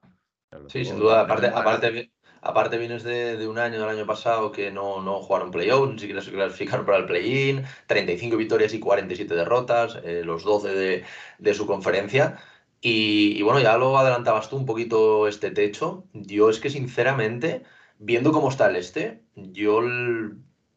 [0.68, 1.22] sí, sin duda.
[1.22, 5.90] Aparte, aparte, aparte vienes de, un año, del año pasado, que no, no jugaron playoff,
[5.90, 11.04] ni siquiera se clasificaron para el play-in, 35 victorias y 47 derrotas, eh, los 12
[11.40, 12.38] de, su conferencia.
[12.80, 16.06] Y, y, bueno, ya lo adelantabas tú un poquito este techo.
[16.14, 17.64] Yo es que sinceramente,
[17.98, 19.82] viendo cómo está el este, yo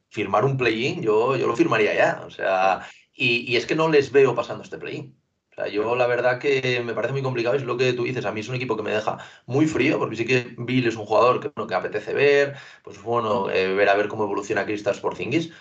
[0.09, 2.22] firmar un play-in, yo, yo lo firmaría ya.
[2.27, 5.14] O sea, y, y, es que no les veo pasando este play-in.
[5.56, 8.24] O sea, yo la verdad que me parece muy complicado, es lo que tú dices,
[8.24, 10.96] a mí es un equipo que me deja muy frío, porque sí que Bill es
[10.96, 14.64] un jugador que, bueno, que apetece ver, pues bueno, eh, ver a ver cómo evoluciona
[14.66, 15.52] Kristaps Porzingis,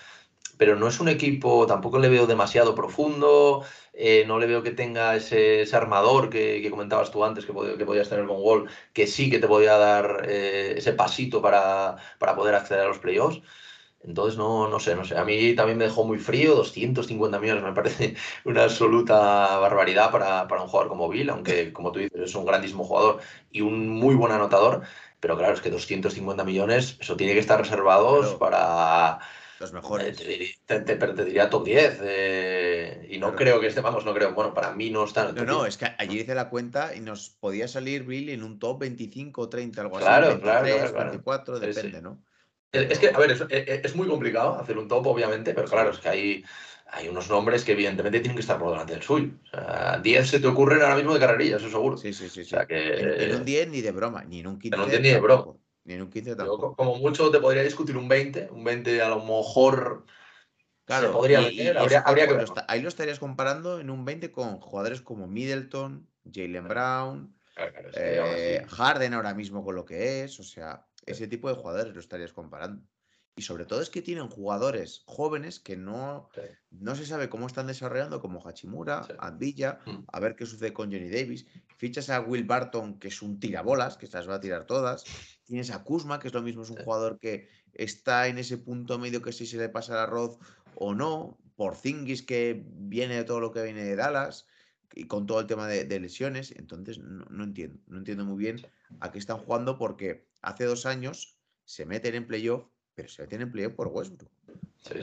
[0.58, 4.72] pero no es un equipo, tampoco le veo demasiado profundo, eh, no le veo que
[4.72, 9.30] tenga ese, armador que, comentabas tú antes, que, que podías tener con Wall, que sí
[9.30, 13.42] que te podía dar eh, ese pasito para, para poder acceder a los playoffs.
[14.06, 15.18] Entonces, no, no sé, no sé.
[15.18, 20.44] A mí también me dejó muy frío, 250 millones me parece una absoluta barbaridad para,
[20.44, 24.16] un jugador como Bill, aunque, como tú dices, es un grandísimo jugador y un muy
[24.16, 24.82] buen anotador.
[25.20, 29.20] Pero claro, es que 250 millones, eso tiene que estar reservados para...
[29.60, 30.20] Los mejores.
[30.20, 32.00] Eh, te, te, diría top 10.
[32.02, 34.34] Eh, y no creo que esté, vamos, no creo.
[34.34, 35.32] Bueno, para mí no está.
[35.32, 38.60] No, no, es que allí hice la cuenta y nos podía salir Bill en un
[38.60, 40.06] top 25 o 30, algo así.
[40.06, 42.20] Claro, claro, 24, depende, ¿no?
[42.74, 45.92] Es que, a ver, e, e, es, muy complicado hacer un top, obviamente, pero claro,
[45.92, 46.46] es que hay,
[46.88, 49.30] hay unos nombres que evidentemente tienen que estar por delante del suyo.
[49.46, 51.98] O sea, 10 se te ocurren ahora mismo de carrerilla, eso seguro.
[51.98, 52.42] Sí, sí, sí.
[52.42, 53.26] O sea, que...
[53.26, 54.76] en, un 10 ni de broma, ni en un 15.
[54.76, 55.54] En un 10 ni de broma.
[55.84, 56.76] Ni en un 15 tampoco.
[56.76, 60.06] como mucho te podría discutir un 20, un 20 a lo mejor...
[60.86, 65.00] Claro, se podría meter, habría, que Ahí lo estarías comparando en un 20 con jugadores
[65.00, 67.36] como Middleton, Jalen Brown,
[67.96, 72.00] eh, Harden ahora mismo con lo que es, o sea, ese tipo de jugadores lo
[72.00, 72.84] estarías comparando.
[73.36, 76.30] Y sobre todo es que tienen jugadores jóvenes que no,
[76.70, 80.04] no se sabe cómo están desarrollando, como Hachimura, Andilla, mm.
[80.12, 81.48] a ver qué sucede con Johnny Davis.
[81.78, 85.04] Fichas a Will Barton, que es un tirabolas, que se las va a tirar todas.
[85.46, 89.00] Tienes a Kuzma, que es lo mismo, es un jugador que está en ese punto
[89.00, 90.38] medio que si se le pasa el arroz
[90.76, 91.40] o no.
[91.56, 94.48] Por Zingis, que viene de todo lo que viene de Dallas
[94.94, 96.52] y con todo el tema de, lesiones.
[96.52, 98.62] Entonces, no, entiendo, no entiendo muy bien
[99.00, 103.42] a qué están jugando porque hace dos años se meten en playoff, pero se meten
[103.42, 104.30] en playoff por Westbrook.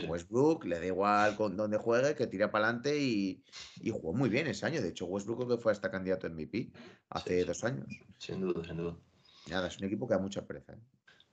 [0.08, 3.42] Westbrook le da igual con dónde juegue, que tira para adelante y,
[3.90, 4.80] jugó muy bien ese año.
[4.80, 6.70] De hecho, Westbrook que fue hasta candidato a MVP
[7.08, 7.88] hace dos años.
[8.18, 8.96] Sin duda, sin duda.
[9.48, 10.74] Nada, es un equipo que da mucha pereza.
[10.74, 10.78] ¿eh?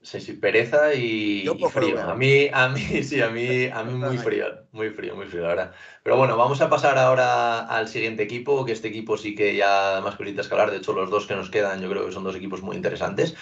[0.02, 2.00] Sí, sí, pereza y, frío.
[2.02, 5.50] A mí, a mí, sí, a mí, a mí muy frío, muy frío, muy frío,
[5.50, 5.74] ahora.
[6.04, 10.00] Pero bueno, vamos a pasar ahora al siguiente equipo, que este equipo sí que ya
[10.02, 10.72] más cositas escalar.
[10.72, 13.36] De hecho, los dos que nos quedan, yo creo que son dos equipos muy interesantes.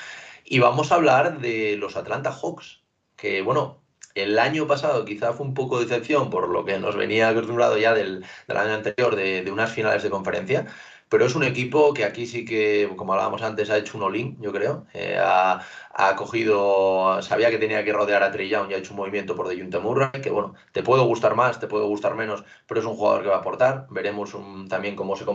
[0.46, 2.84] Y vamos a hablar de los Atlanta Hawks,
[3.16, 3.82] que bueno,
[4.14, 7.78] el año pasado quizá fue un poco de decepción por lo que nos venía acostumbrado
[7.80, 10.68] ya del, año anterior de, de unas finales de conferencia,
[11.10, 14.36] pero es un equipo que aquí sí que, como hablábamos antes, ha hecho un all
[14.40, 14.88] yo creo.
[14.94, 15.62] Eh, ha,
[15.94, 19.36] ha, cogido, sabía que tenía que rodear a Trey Young y ha hecho un movimiento
[19.36, 22.86] por Junta Murray, que bueno, te puede gustar más, te puede gustar menos, pero es
[22.86, 23.88] un jugador que va a aportar.
[23.90, 24.36] Veremos
[24.68, 25.26] también cómo se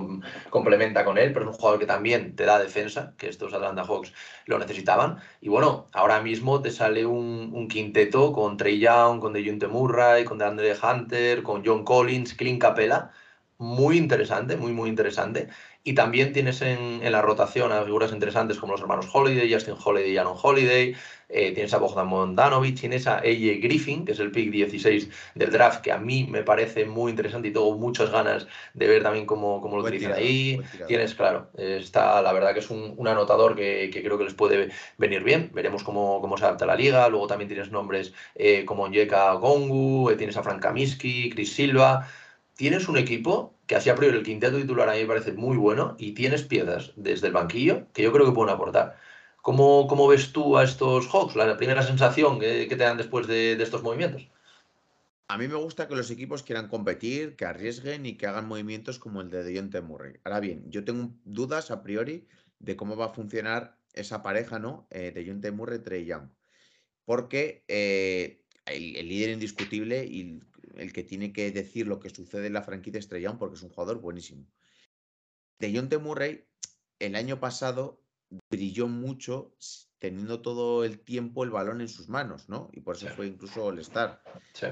[0.50, 3.84] complementa con él, pero es un jugador que también te da defensa, que estos Atlanta
[3.84, 4.12] Hawks
[4.46, 5.18] lo necesitaban.
[5.40, 10.38] Y bueno, ahora mismo te sale un, quinteto con Trey Young, con Junta Murray, con
[10.38, 13.12] DeAndre Hunter, con John Collins, Clint Capella
[13.60, 15.48] muy interesante, muy, muy interesante.
[15.84, 20.12] Y también tienes en, la rotación a figuras interesantes como los hermanos Holiday, Justin Holiday
[20.12, 20.96] y Aaron Holiday.
[21.28, 25.50] Eh, tienes a Bogdan Mondanovic, tienes a AJ Griffin, que es el pick 16 del
[25.50, 29.26] draft, que a mí me parece muy interesante y tengo muchas ganas de ver también
[29.26, 30.58] cómo, cómo lo utilizan ahí.
[30.86, 35.22] Tienes, claro, está, la verdad que es un, anotador que, creo que les puede venir
[35.22, 35.50] bien.
[35.52, 37.06] Veremos cómo, cómo se adapta la liga.
[37.10, 42.08] Luego también tienes nombres eh, como Onyeka Gongu, eh, tienes a Frank Kaminsky, Chris Silva
[42.60, 45.56] tienes un equipo que así a priori el quinteto titular a mí me parece muy
[45.56, 48.98] bueno y tienes piezas desde el banquillo que yo creo que pueden aportar.
[49.40, 51.36] ¿Cómo, cómo ves tú a estos Hawks?
[51.36, 54.28] La primera sensación que, te dan después de, estos movimientos.
[55.28, 58.98] A mí me gusta que los equipos quieran competir, que arriesguen y que hagan movimientos
[58.98, 60.16] como el de Deontay Murray.
[60.24, 62.26] Ahora bien, yo tengo dudas a priori
[62.58, 64.86] de cómo va a funcionar esa pareja, ¿no?
[64.90, 66.28] Eh, de Deontay Murray Trey Young.
[67.06, 70.40] Porque eh, el, líder indiscutible y
[70.76, 73.70] el que tiene que decir lo que sucede en la franquicia Estrellón porque es un
[73.70, 74.46] jugador buenísimo.
[75.58, 75.98] De John T.
[75.98, 76.44] Murray,
[76.98, 78.02] el año pasado
[78.48, 79.54] brilló mucho
[79.98, 82.70] teniendo todo el tiempo el balón en sus manos, ¿no?
[82.72, 84.22] Y por eso fue incluso All-Star.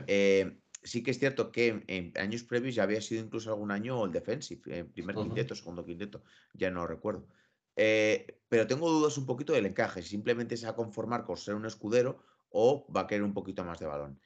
[0.07, 1.03] Eh, sí.
[1.03, 4.85] que es cierto que en, años previos ya había sido incluso algún año el defensive,
[4.85, 6.23] primer quinteto, segundo quinteto,
[6.55, 7.29] ya no recuerdo.
[7.77, 11.37] Eh, pero tengo dudas un poquito del encaje, si simplemente se va a conformar con
[11.37, 14.19] ser un escudero o va a querer un poquito más de balón.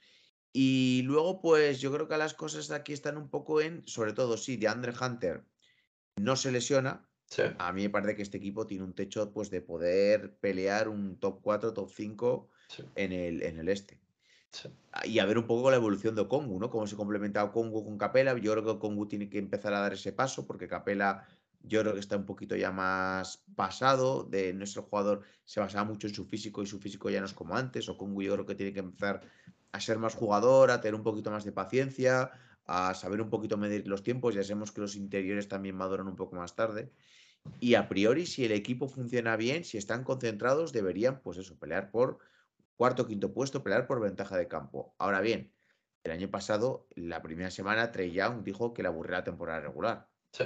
[0.53, 4.37] Y luego, pues yo creo que las cosas aquí están un poco en, sobre todo,
[4.37, 5.45] sí, de Andre Hunter
[6.17, 7.09] no se lesiona.
[7.59, 11.19] A mí me parece que este equipo tiene un techo pues, de poder pelear un
[11.19, 12.51] top 4, top 5
[12.95, 13.99] en, el, en el este.
[14.93, 16.69] Ah, y a ver un poco la evolución de Okongu, ¿no?
[16.69, 18.37] Cómo se complementa Okongu con Capela.
[18.37, 21.27] Yo creo que Okongu tiene que empezar a dar ese paso porque Capela
[21.63, 24.25] yo creo que está un poquito ya más pasado.
[24.25, 27.33] De nuestro jugador se basaba mucho en su físico y su físico ya no es
[27.33, 27.89] como antes.
[27.89, 29.23] Okongu yo creo que tiene que empezar
[29.73, 32.31] a ser más jugador, a tener un poquito más de paciencia,
[32.67, 34.35] a saber un poquito medir los tiempos.
[34.35, 36.93] Ya sabemos que los interiores también maduran un poco más tarde.
[37.59, 41.91] Y a priori, si el equipo funciona bien, si están concentrados, deberían, pues eso, pelear
[41.91, 42.19] por
[42.77, 44.95] cuarto, quinto puesto, pelear por ventaja de campo.
[44.99, 45.53] Ahora bien,
[46.05, 50.09] el año pasado, la primera semana, Trey Young dijo que le aburría la temporada regular.
[50.33, 50.45] Sí.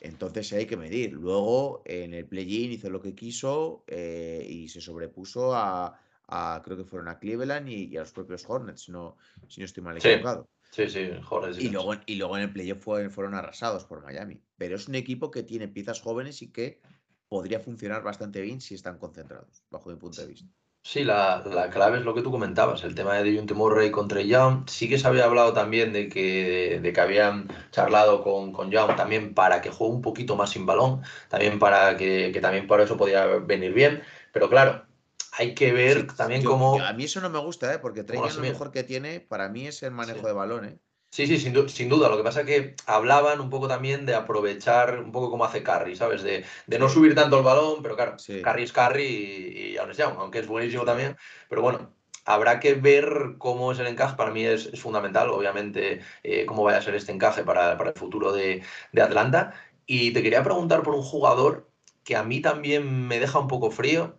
[0.00, 1.12] Entonces hay que medir.
[1.12, 6.84] Luego, en el play-in hizo lo que quiso eh, y se sobrepuso a, creo que
[6.84, 9.16] fueron a Cleveland y, a los propios Hornets, no,
[9.48, 10.48] si no estoy mal equivocado.
[10.70, 11.58] Sí, sí, Hornets.
[11.58, 14.40] Y, luego, y luego en el playoff fueron, arrasados por Miami.
[14.56, 16.80] Pero es un equipo que tiene piezas jóvenes y que
[17.28, 20.48] podría funcionar bastante bien si están concentrados, bajo mi punto de vista.
[20.84, 24.68] Sí, la, clave es lo que tú comentabas, el tema de Dejounte Murray contra Young.
[24.68, 28.96] Sí que se había hablado también de que, de, que habían charlado con, con Young
[28.96, 32.80] también para que juegue un poquito más sin balón, también para que, que también por
[32.80, 34.02] eso podía venir bien.
[34.32, 34.84] Pero claro,
[35.32, 36.80] hay que ver también cómo.
[36.80, 37.78] A mí eso no me gusta, ¿eh?
[37.78, 40.64] porque Trey lo mejor que tiene para mí es el manejo de balón.
[40.66, 40.78] ¿eh?
[41.10, 42.08] Sí, sí, sin, duda.
[42.08, 45.62] Lo que pasa es que hablaban un poco también de aprovechar un poco como hace
[45.62, 46.22] Carry, ¿sabes?
[46.22, 46.44] De,
[46.78, 50.40] no subir tanto el balón, pero claro, Carry es Carry y, y aún es aunque
[50.40, 51.16] es buenísimo también.
[51.48, 54.16] Pero bueno, habrá que ver cómo es el encaje.
[54.16, 58.32] Para mí es, fundamental, obviamente, eh, cómo vaya a ser este encaje para, el futuro
[58.32, 59.54] de, de Atlanta.
[59.86, 61.71] Y te quería preguntar por un jugador
[62.04, 64.18] que a mí también me deja un poco frío.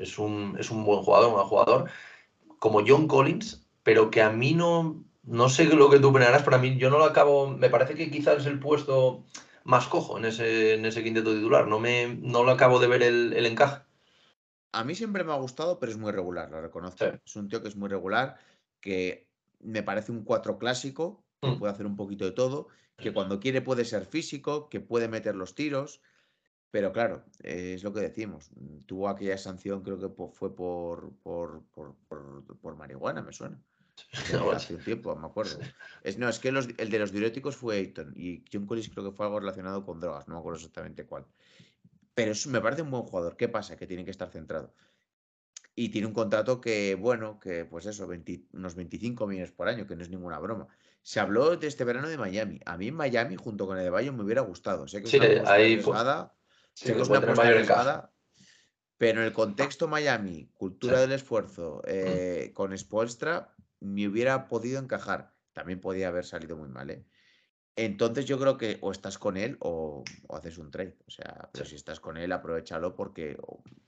[0.00, 0.52] es, un,
[0.84, 1.90] buen jugador, un buen jugador,
[2.58, 6.56] como John Collins, pero que a mí no, no sé lo que tú opinarás, pero
[6.56, 9.24] a mí yo no lo acabo, me parece que quizás es el puesto
[9.64, 13.02] más cojo en ese, en ese quinteto titular, no, me, no lo acabo de ver
[13.02, 13.82] el, encaje.
[14.72, 17.04] A mí siempre me ha gustado, pero es muy regular, lo reconozco.
[17.04, 18.38] Es un tío que es muy regular,
[18.80, 19.28] que
[19.60, 21.58] me parece un cuatro clásico, que mm.
[21.58, 25.34] puede hacer un poquito de todo, que cuando quiere puede ser físico, que puede meter
[25.34, 26.00] los tiros,
[26.72, 28.50] pero claro, es lo que decimos.
[28.56, 33.60] Mm, tuvo aquella sanción, creo que fue por, por, por, marihuana, me suena.
[34.54, 35.58] Hace un tiempo, me acuerdo.
[36.02, 39.14] Es, no, es que el de los diuréticos fue Ayton y John Collins creo que
[39.14, 41.26] fue algo relacionado con drogas, no me acuerdo exactamente cuál.
[42.14, 43.36] Pero me parece un buen jugador.
[43.36, 43.76] ¿Qué pasa?
[43.76, 44.72] Que tiene que estar centrado.
[45.74, 48.08] Y tiene un contrato que, bueno, que pues eso,
[48.52, 50.68] unos 25 millones por año, que no es ninguna broma.
[51.02, 52.60] Se habló de este verano de Miami.
[52.64, 54.88] A mí en Miami, junto con el de Bayo, me hubiera gustado.
[54.88, 55.82] Sé que sí, ahí,
[56.74, 58.10] Sí, es una
[59.02, 61.88] pero en el contexto Miami, cultura del esfuerzo, mm.
[61.88, 65.34] eh, con Spoelstra, me hubiera podido encajar.
[65.52, 67.04] También podía haber salido muy mal, ¿eh?
[67.74, 70.94] Entonces yo creo que o estás con él o, haces un trade.
[71.08, 73.36] O sea, pero si estás con él, aprovechalo porque,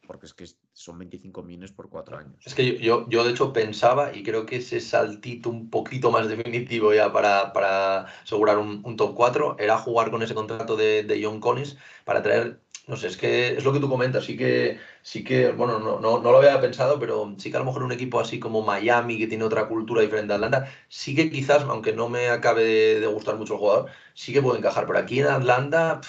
[0.05, 2.45] porque es que son 25 millones por cuatro años.
[2.45, 6.27] Es que yo, yo, de hecho pensaba y creo que ese saltito un poquito más
[6.27, 11.23] definitivo ya para, para asegurar un, top 4 era jugar con ese contrato de, de
[11.23, 14.79] John Collins para traer no sé, es que es lo que tú comentas, sí que,
[15.03, 17.83] sí que bueno, no, no, no, lo había pensado, pero sí que a lo mejor
[17.83, 21.63] un equipo así como Miami, que tiene otra cultura diferente a Atlanta, sí que quizás,
[21.63, 22.65] aunque no me acabe
[23.01, 26.01] de, gustar mucho el jugador, sí que puede encajar, pero aquí en Atlanta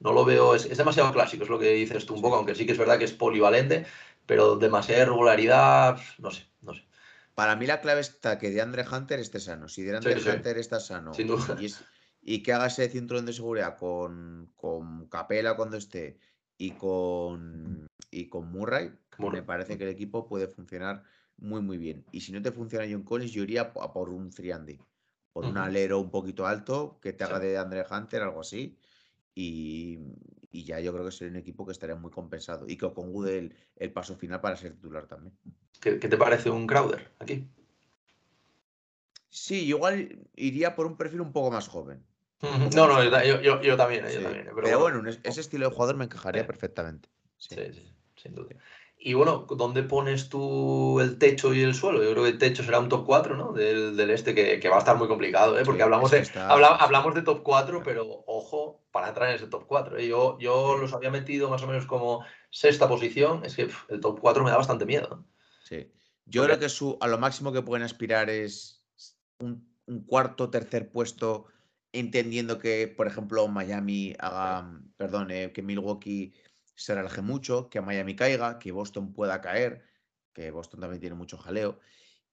[0.00, 2.66] no lo veo, es, demasiado clásico, es lo que dices tú un poco, aunque sí
[2.66, 3.86] que es verdad que es polivalente,
[4.26, 6.86] pero demasiada irregularidad, no sé, no sé.
[7.34, 9.68] Para mí la clave está que de Andre Hunter esté sano.
[9.68, 11.72] Si de Andre Hunter está sano Sin duda y
[12.22, 16.18] que haga ese cinturón de seguridad con, con Capela cuando esté
[16.58, 21.02] y con, y con Murray, me parece que el equipo puede funcionar
[21.38, 22.04] muy, muy bien.
[22.12, 24.78] Y si no te funciona John Collins, yo iría a por un Triandy,
[25.32, 28.78] por un alero un poquito alto que te haga de Andre Hunter, algo así.
[29.34, 29.98] Y,
[30.52, 33.54] ya yo creo que sería un equipo que estaría muy compensado y que con el,
[33.76, 35.34] el paso final para ser titular también.
[35.80, 37.48] ¿Qué, ¿Qué, te parece un Crowder aquí?
[39.30, 42.04] Sí, igual iría por un perfil un poco más joven.
[42.42, 43.02] No, no,
[43.62, 44.04] yo, también,
[44.54, 47.08] Pero, bueno, ese estilo de jugador me encajaría perfectamente.
[47.36, 47.54] Sí.
[47.54, 48.56] sí, sin duda.
[49.02, 52.02] Y bueno, ¿dónde pones tú el techo y el suelo?
[52.04, 53.52] Yo creo que el techo será un top 4, ¿no?
[53.52, 55.62] Del, este, que, va a estar muy complicado, ¿eh?
[55.64, 59.96] Porque hablamos, de, hablamos de top 4, pero ojo, para entrar en ese top 4.
[59.96, 60.06] ¿eh?
[60.06, 63.42] Yo, yo los había metido más o menos como sexta posición.
[63.42, 65.24] Es que el top 4 me da bastante miedo.
[65.64, 65.90] Sí.
[66.26, 68.84] Yo creo que su, a lo máximo que pueden aspirar es
[69.38, 71.46] un, un cuarto, tercer puesto
[71.92, 76.32] entendiendo que, por ejemplo, Miami haga, perdón, eh, que Milwaukee
[76.74, 79.82] se relaje mucho, que Miami caiga, que Boston pueda caer,
[80.32, 81.78] que Boston también tiene mucho jaleo.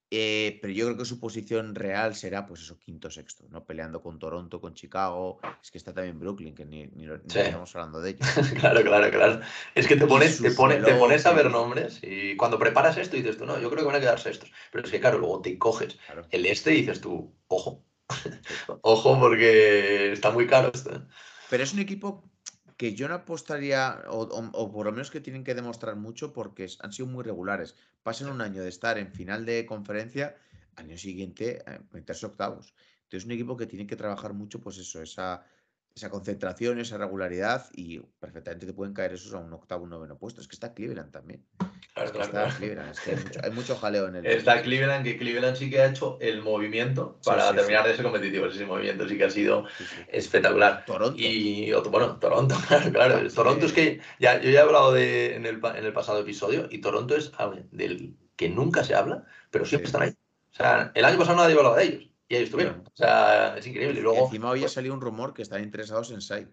[0.09, 3.65] Eh, pero yo creo que su posición real será, pues eso, quinto, sexto, ¿no?
[3.65, 5.39] Peleando con Toronto, con Chicago.
[5.61, 8.25] Es que está también Brooklyn, que ni, ni, estamos hablando de ellos.
[8.59, 9.41] claro, claro, claro.
[9.75, 13.37] Es que te pones, te, te pones a ver nombres y cuando preparas esto dices
[13.37, 14.49] tú, no, yo creo que van a quedarse estos.
[14.71, 17.83] Pero es que, claro, luego te coges el este y dices tú, ojo,
[18.81, 20.95] Ojo, porque está muy caro esto.
[20.95, 21.01] ¿eh?
[21.49, 22.23] Pero es un equipo
[22.77, 26.93] que yo no apostaría, o, por lo menos que tienen que demostrar mucho porque han
[26.93, 27.75] sido muy regulares.
[28.03, 30.35] Pasan un año de estar en final de conferencia,
[30.75, 32.73] año siguiente eh, meterse octavos.
[33.03, 35.43] Entonces es un equipo que tiene que trabajar mucho, pues eso, esa
[35.97, 40.17] esa concentración, esa regularidad y perfectamente te pueden caer esos a un octavo, un noveno
[40.17, 40.41] puesto.
[40.41, 41.43] Es que está Cleveland también.
[41.93, 44.25] Claro, claro, está Cleveland, es que hay, mucho, jaleo en el.
[44.27, 48.45] Está Cleveland, que Cleveland sí que ha hecho el movimiento para terminar de ser competitivo.
[48.45, 49.65] Ese movimiento sí que ha sido
[50.07, 50.85] espectacular.
[50.85, 51.15] Toronto.
[51.17, 53.33] Y bueno, Toronto, claro, claro.
[53.33, 56.67] Toronto es que ya, yo ya he hablado de, en, el, en el pasado episodio
[56.69, 57.31] y Toronto es
[57.71, 60.15] del que nunca se habla, pero siempre están ahí.
[60.51, 62.09] O sea, el año pasado nadie hablaba de ellos.
[62.29, 62.83] Y ahí estuvieron.
[62.85, 63.99] O sea, es increíble.
[63.99, 66.47] Y luego, encima hoy ha salido un rumor que están interesados en Sai.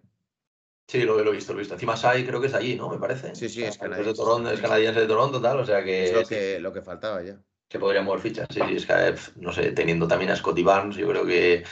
[0.86, 1.74] Sí, lo, lo, he visto, lo he visto.
[1.74, 2.88] Encima Sai creo que es allí, ¿no?
[2.88, 3.34] Me parece.
[3.34, 4.10] Sí, sí, es, canadiense.
[4.10, 6.04] Es, de Toronto, es canadiense de Toronto, tal, o sea que...
[6.04, 7.40] Es lo que, lo que faltaba ya.
[7.68, 10.96] Que podrían mover fichas, sí, sí, es que, no sé, teniendo también a Scotty Barnes,
[10.96, 11.64] yo creo que...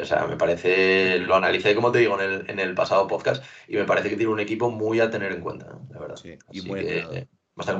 [0.00, 3.44] O sea, me parece, lo analicé, como te digo, en el, en el pasado podcast
[3.66, 6.16] y me parece que tiene un equipo muy a tener en cuenta, la verdad.
[6.16, 7.28] Sí, y muy que,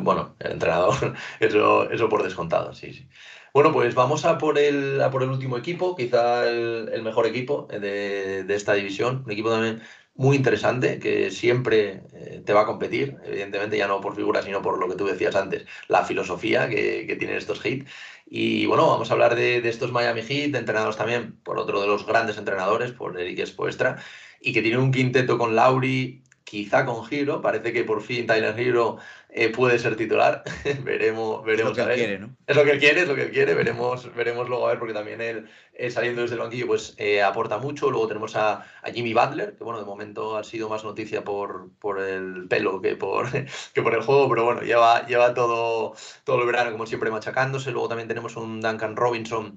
[0.00, 3.08] bueno, el entrenador, eso, eso por descontado, sí, sí.
[3.54, 8.46] Bueno, pues vamos a por el, por el último equipo, quizá el, mejor equipo de,
[8.48, 9.24] esta división.
[9.26, 9.82] Un equipo también
[10.14, 14.62] muy interesante que siempre eh, te va a competir, evidentemente ya no por figuras, sino
[14.62, 17.86] por lo que tú decías antes, la filosofía que, tienen estos Heat.
[18.26, 22.06] Y bueno, vamos a hablar de, estos Miami Heat, entrenados también por otro de los
[22.06, 24.02] grandes entrenadores, por Eric Spoestra,
[24.40, 28.54] y que tienen un quinteto con Lauri, quizá con Giro, parece que por fin Tyler
[28.54, 28.98] Giro
[29.34, 30.44] eh, puede ser titular,
[30.82, 31.72] veremos, veremos.
[31.72, 32.36] Es lo que él quiere, ¿no?
[32.46, 34.78] Es lo que él quiere, es lo que él quiere, veremos, veremos luego a ver,
[34.78, 38.62] porque también él eh, saliendo desde el banquillo pues eh, aporta mucho, luego tenemos a,
[38.92, 42.94] Jimmy Butler, que bueno, de momento ha sido más noticia por, por el pelo que
[42.94, 43.26] por,
[43.72, 47.70] que por el juego, pero bueno, lleva, lleva todo, todo el verano como siempre machacándose,
[47.70, 49.54] luego también tenemos un Duncan Robinson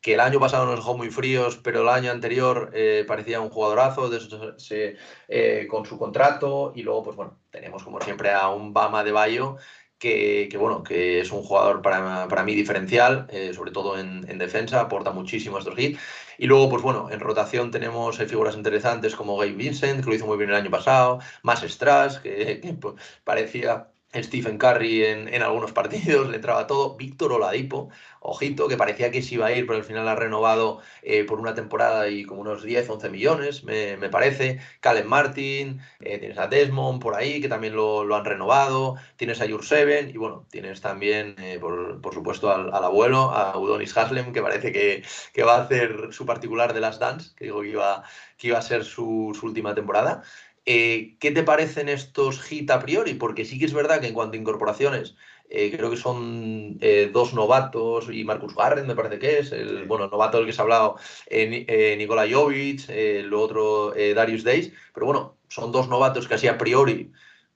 [0.00, 3.50] que el año pasado nos dejó muy fríos, pero el año anterior eh, parecía un
[3.50, 4.96] jugadorazo de
[5.28, 6.72] eh, con su contrato.
[6.74, 9.56] Y luego, pues bueno, tenemos como siempre a un Bama de Bayo,
[9.98, 14.80] que, bueno, que es un jugador para, para mí diferencial, eh, sobre todo en, defensa,
[14.80, 16.00] aporta muchísimo estos hits.
[16.38, 20.26] Y luego, pues bueno, en rotación tenemos figuras interesantes como Gabe Vincent, que lo hizo
[20.26, 22.94] muy bien el año pasado, más Strass, que, pues,
[23.24, 26.96] parecía Stephen Curry en, algunos partidos, le entraba todo.
[26.96, 27.90] Víctor Oladipo,
[28.20, 31.40] ojito, que parecía que se iba a ir, pero al final ha renovado eh, por
[31.40, 34.60] una temporada y como unos 10, 11 millones, me, parece.
[34.80, 38.96] Calen Martin, eh, tienes a Desmond por ahí, que también lo, han renovado.
[39.16, 44.32] Tienes a Seven y bueno, tienes también, eh, por, supuesto, al, abuelo, a Udonis Haslem,
[44.32, 45.02] que parece que,
[45.44, 48.04] va a hacer su particular de las Dance, que digo que iba,
[48.36, 50.22] que iba a ser su, su última temporada.
[50.66, 53.14] Eh, ¿Qué te parecen estos hits a priori?
[53.14, 55.16] Porque sí que es verdad que en cuanto a incorporaciones,
[55.48, 59.86] eh, creo que son eh, dos novatos y Marcus Garren me parece que es, el
[59.86, 60.96] bueno, novato del que se ha hablado,
[61.30, 67.10] Nikola Jovic, el otro Darius Days, pero bueno, son dos novatos que así a priori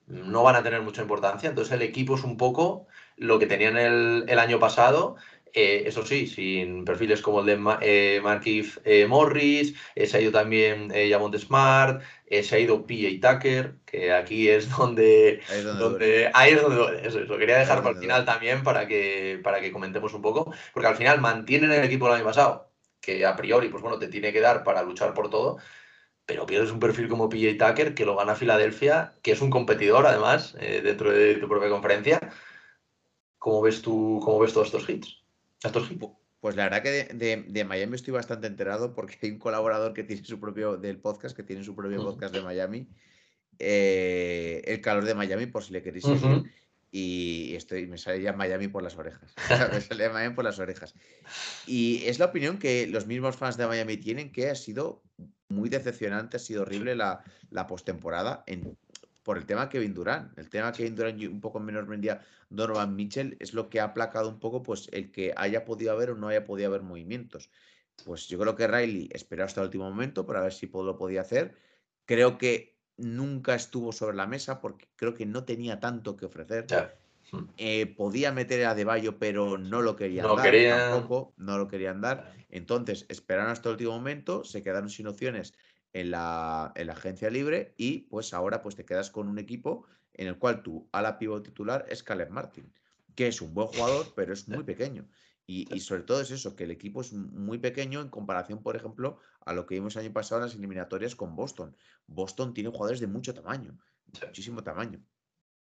[0.07, 2.87] no van a tener mucha importancia, entonces el equipo es un poco
[3.17, 5.15] lo que tenían el, el año pasado
[5.57, 10.33] eh, eso sí, sin perfiles como el de eh, Marquis eh, Morris, se ha ido
[10.33, 15.41] también Jamont Smart, se ha ido PJ Tucker, que aquí es donde.
[15.47, 17.07] Ahí es donde, ahí es donde duele.
[17.07, 20.53] Eso, lo quería dejar para el final también para que, para que comentemos un poco,
[20.73, 24.09] porque al final mantienen el equipo del año pasado, que a priori, pues bueno, te
[24.09, 25.59] tiene que dar para luchar por todo.
[26.25, 30.05] Pero pierdes un perfil como PJ Tucker, que lo gana Filadelfia, que es un competidor
[30.05, 32.19] además dentro de tu propia conferencia.
[33.37, 35.24] ¿Cómo ves tú, cómo ves todos estos hits?
[36.39, 40.23] Pues la verdad que de, Miami estoy bastante enterado porque hay un colaborador que tiene
[40.23, 42.87] su propio del podcast, que tiene su propio podcast de Miami.
[43.57, 46.51] Eh, el calor de Miami, por si le queréis seguir.
[46.91, 49.33] Y estoy, me sale ya Miami por las orejas.
[49.73, 50.93] me sale Miami por las orejas.
[51.65, 55.01] Y es la opinión que los mismos fans de Miami tienen, que ha sido
[55.49, 58.77] muy decepcionante, ha sido horrible la, la postemporada en
[59.25, 60.37] por el tema Kevin Durant.
[60.37, 63.79] El tema Kevin Durant y un poco en menor medida Donovan Mitchell es lo que
[63.79, 66.83] ha aplacado un poco pues el que haya podido haber o no haya podido haber
[66.83, 67.49] movimientos.
[68.05, 71.21] Pues yo creo que Riley esperó hasta el último momento para ver si lo podía
[71.21, 71.55] hacer.
[72.05, 76.67] Creo que nunca estuvo sobre la mesa porque creo que no tenía tanto que ofrecer.
[77.31, 77.45] Hmm.
[77.57, 80.53] Eh, podía meter a Deballo, pero no lo querían no dar.
[80.91, 82.31] Tampoco, no lo querían dar.
[82.51, 85.55] Entonces, esperaron hasta el último momento, se quedaron sin opciones
[85.95, 90.37] en la, agencia libre y pues ahora pues te quedas con un equipo en el
[90.37, 92.69] cual tu ala pivot titular es Caleb Martin,
[93.15, 95.07] que es un buen jugador, pero es muy pequeño.
[95.47, 99.19] Y, sobre todo es eso, que el equipo es muy pequeño en comparación, por ejemplo,
[99.45, 101.75] a lo que vimos el año pasado en las eliminatorias con Boston.
[102.07, 103.77] Boston tiene jugadores de mucho tamaño,
[104.25, 104.99] muchísimo tamaño.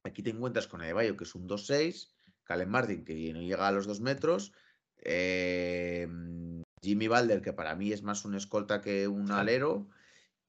[0.05, 2.11] Aquí te encuentras con Adebayo, que es un 2-6,
[2.45, 4.53] Caleb Martin, que no llega a los 2 metros,
[4.99, 9.89] em, Jimmy Balder, que para mí es más un escolta que un alero,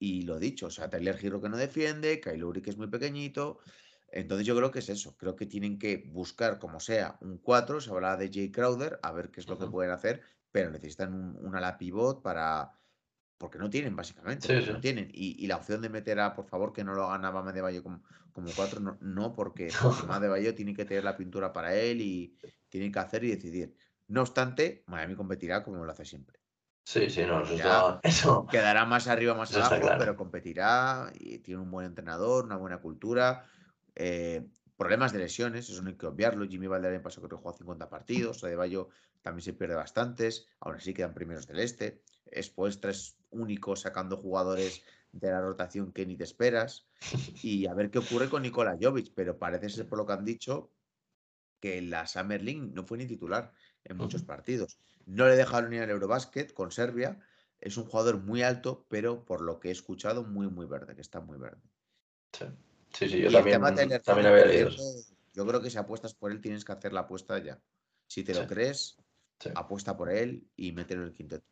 [0.01, 3.59] y lo dicho, o sea, Tyler Giro que no defiende, Kyle que es muy pequeñito.
[4.11, 5.15] Entonces yo creo que es eso.
[5.15, 7.79] Creo que tienen que buscar, como sea, un 4.
[7.79, 11.13] Se habla de Jay Crowder, a ver qué es lo que pueden hacer, pero necesitan
[11.13, 12.71] un, ala pivot para.
[13.37, 14.59] Porque no tienen, básicamente.
[14.65, 15.11] No tienen.
[15.13, 17.83] Y, la opción de meter a, por favor, que no lo haga Nava de Bayo
[17.83, 21.75] como, como 4, no, no porque, porque de Bayo tiene que tener la pintura para
[21.75, 22.35] él y
[22.69, 23.75] tiene que hacer y decidir.
[24.07, 26.40] No obstante, Miami competirá como lo hace siempre.
[26.83, 27.43] Sí, sí, no,
[28.03, 32.79] eso, Quedará más arriba, más abajo, pero competirá y tiene un buen entrenador, una buena
[32.79, 33.45] cultura.
[33.95, 36.47] Eh, problemas de lesiones, eso no hay que obviarlo.
[36.47, 38.89] Jimmy Valderrama pasó que jugó 50 partidos, Bayo
[39.21, 42.01] también se pierde bastantes, aún así quedan primeros del este.
[42.25, 46.87] Después tres únicos sacando jugadores de la rotación que ni te esperas.
[47.43, 50.25] Y a ver qué ocurre con Nikola Jovic, pero parece ser por lo que han
[50.25, 50.71] dicho
[51.59, 53.51] que la Summer League no fue ni titular
[53.85, 54.77] en muchos partidos.
[55.05, 57.19] No le dejaron ir al Eurobasket con Serbia.
[57.59, 61.01] Es un jugador muy alto, pero por lo que he escuchado, muy, muy verde, que
[61.01, 61.61] está muy verde.
[62.93, 64.69] Sí, sí, yo también, había leído
[65.33, 67.59] Yo creo que si apuestas por él, tienes que hacer la apuesta ya.
[68.07, 68.97] Si te lo crees,
[69.55, 71.45] apuesta por él y mételo en el quinteto.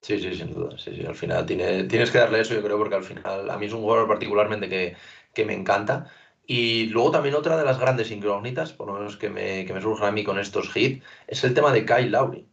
[0.00, 0.76] Sí, sí, sin duda.
[0.78, 1.06] Sí, sí.
[1.06, 3.72] Al final tiene, tienes que darle eso, yo creo, porque al final a mí es
[3.72, 4.96] un jugador particularmente que,
[5.32, 6.10] que me encanta.
[6.46, 9.80] Y luego también otra de las grandes incógnitas, por lo menos que me, que me
[9.80, 12.46] surgen a mí con estos hits, es el tema de Kyle Lowry.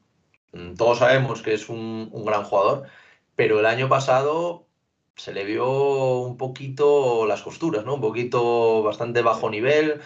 [0.51, 2.83] Mm, todos sabemos que es un, gran jugador,
[3.35, 4.67] pero el año pasado
[5.15, 7.95] se le vio un poquito las costuras, ¿no?
[7.95, 10.01] Un poquito bastante bajo nivel.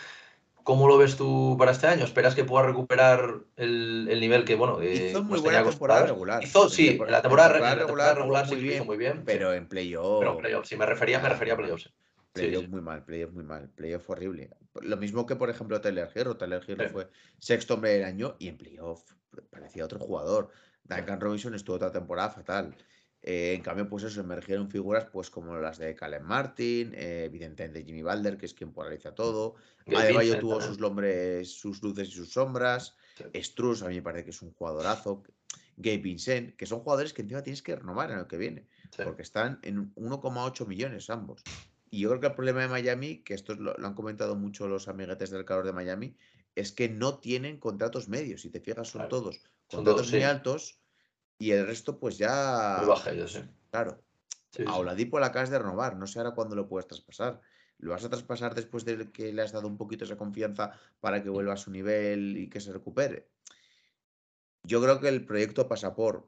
[0.64, 2.06] ¿Cómo lo ves tú para este año?
[2.06, 6.42] ¿Esperas que pueda recuperar el, nivel que, bueno, hizo muy buena temporada regular.
[6.42, 9.24] Hizo, sí, la temporada, regular, sí muy hizo muy bien.
[9.26, 10.20] Pero en playoff.
[10.20, 11.92] Pero en playoff, sí, me refería, me refería a playoffs.
[12.34, 14.50] Playoff muy mal, playoff muy mal, playoff horrible.
[14.82, 16.36] Lo mismo que, por ejemplo, Tyler Hero.
[16.36, 17.08] Tyler Hero fue
[17.38, 19.14] sexto hombre del año y en playoff
[19.52, 20.50] parecía otro jugador.
[20.84, 22.76] Duncan Robinson estuvo otra temporada fatal.
[23.22, 27.86] Eh, en cambio, pues eso, emergieron figuras pues como las de Caleb Martin, eh, evidentemente
[27.86, 29.56] Jimmy Balder, que es quien polariza todo.
[29.96, 32.96] Adebayo tuvo sus nombres, sus luces y sus sombras.
[33.36, 35.24] Struz, a mí me parece que es un jugadorazo.
[35.78, 38.68] Gabe Vincent, que son jugadores que encima tienes que renovar en el que viene,
[39.04, 41.44] porque están en 1,8 millones ambos
[41.94, 44.88] Y yo creo que el problema de Miami, que esto lo, han comentado mucho los
[44.88, 46.18] amiguetes del calor de Miami,
[46.56, 48.42] es que no tienen contratos medios.
[48.42, 50.80] Si te fijas, son todos contratos muy altos
[51.38, 52.78] y el resto, pues ya.
[52.80, 53.42] Muy baja, sí.
[53.70, 54.04] Claro.
[54.66, 57.42] a Oladipo la acabas de renovar, no sé ahora cuándo lo puedes traspasar.
[57.78, 61.22] ¿Lo vas a traspasar después de que le has dado un poquito esa confianza para
[61.22, 63.30] que vuelva a su nivel y que se recupere?
[64.64, 66.28] Yo creo que el proyecto pasa por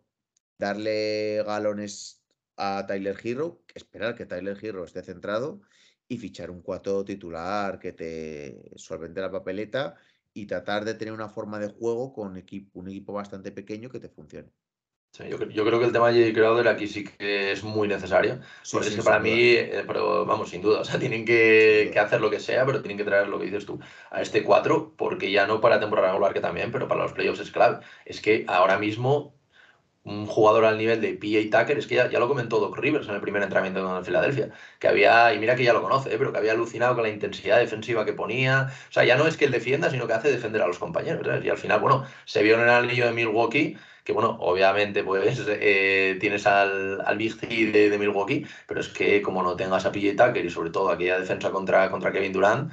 [0.60, 2.24] darle galones
[2.58, 5.62] a Tyler Hero, esperar que Tyler Hero esté centrado
[6.08, 9.96] y fichar un cuatro titular que te solvente la papeleta
[10.34, 14.00] y tratar de tener una forma de juego con equipo, un equipo bastante pequeño que
[14.00, 14.52] te funcione
[15.24, 18.40] yo, creo que el tema de Crowder aquí sí que es muy necesario.
[18.64, 22.30] es que para mí, eh, pero vamos, sin duda, o sea, tienen que, hacer lo
[22.30, 23.80] que sea, pero tienen que traer lo que dices tú
[24.12, 27.40] a este 4, porque ya no para temporada regular que también, pero para los playoffs
[27.40, 27.80] es clave.
[28.06, 29.35] Es que ahora mismo
[30.06, 33.16] un jugador al nivel de PA Tucker, es que ya, lo comentó Doc Rivers en
[33.16, 36.32] el primer entrenamiento en Filadelfia, que había, y mira que ya lo conoce, eh, pero
[36.32, 38.72] que había alucinado con la intensidad defensiva que ponía.
[38.90, 41.26] O sea, ya no es que él defienda, sino que hace defender a los compañeros.
[41.44, 45.44] Y al final, bueno, se vio en el anillo de Milwaukee que bueno, obviamente pues
[45.50, 49.92] eh, tienes al, al Big Three de, Milwaukee, pero es que como no tengas a
[49.92, 52.72] PJ Tucker y sobre todo aquella defensa contra, contra Kevin Durant,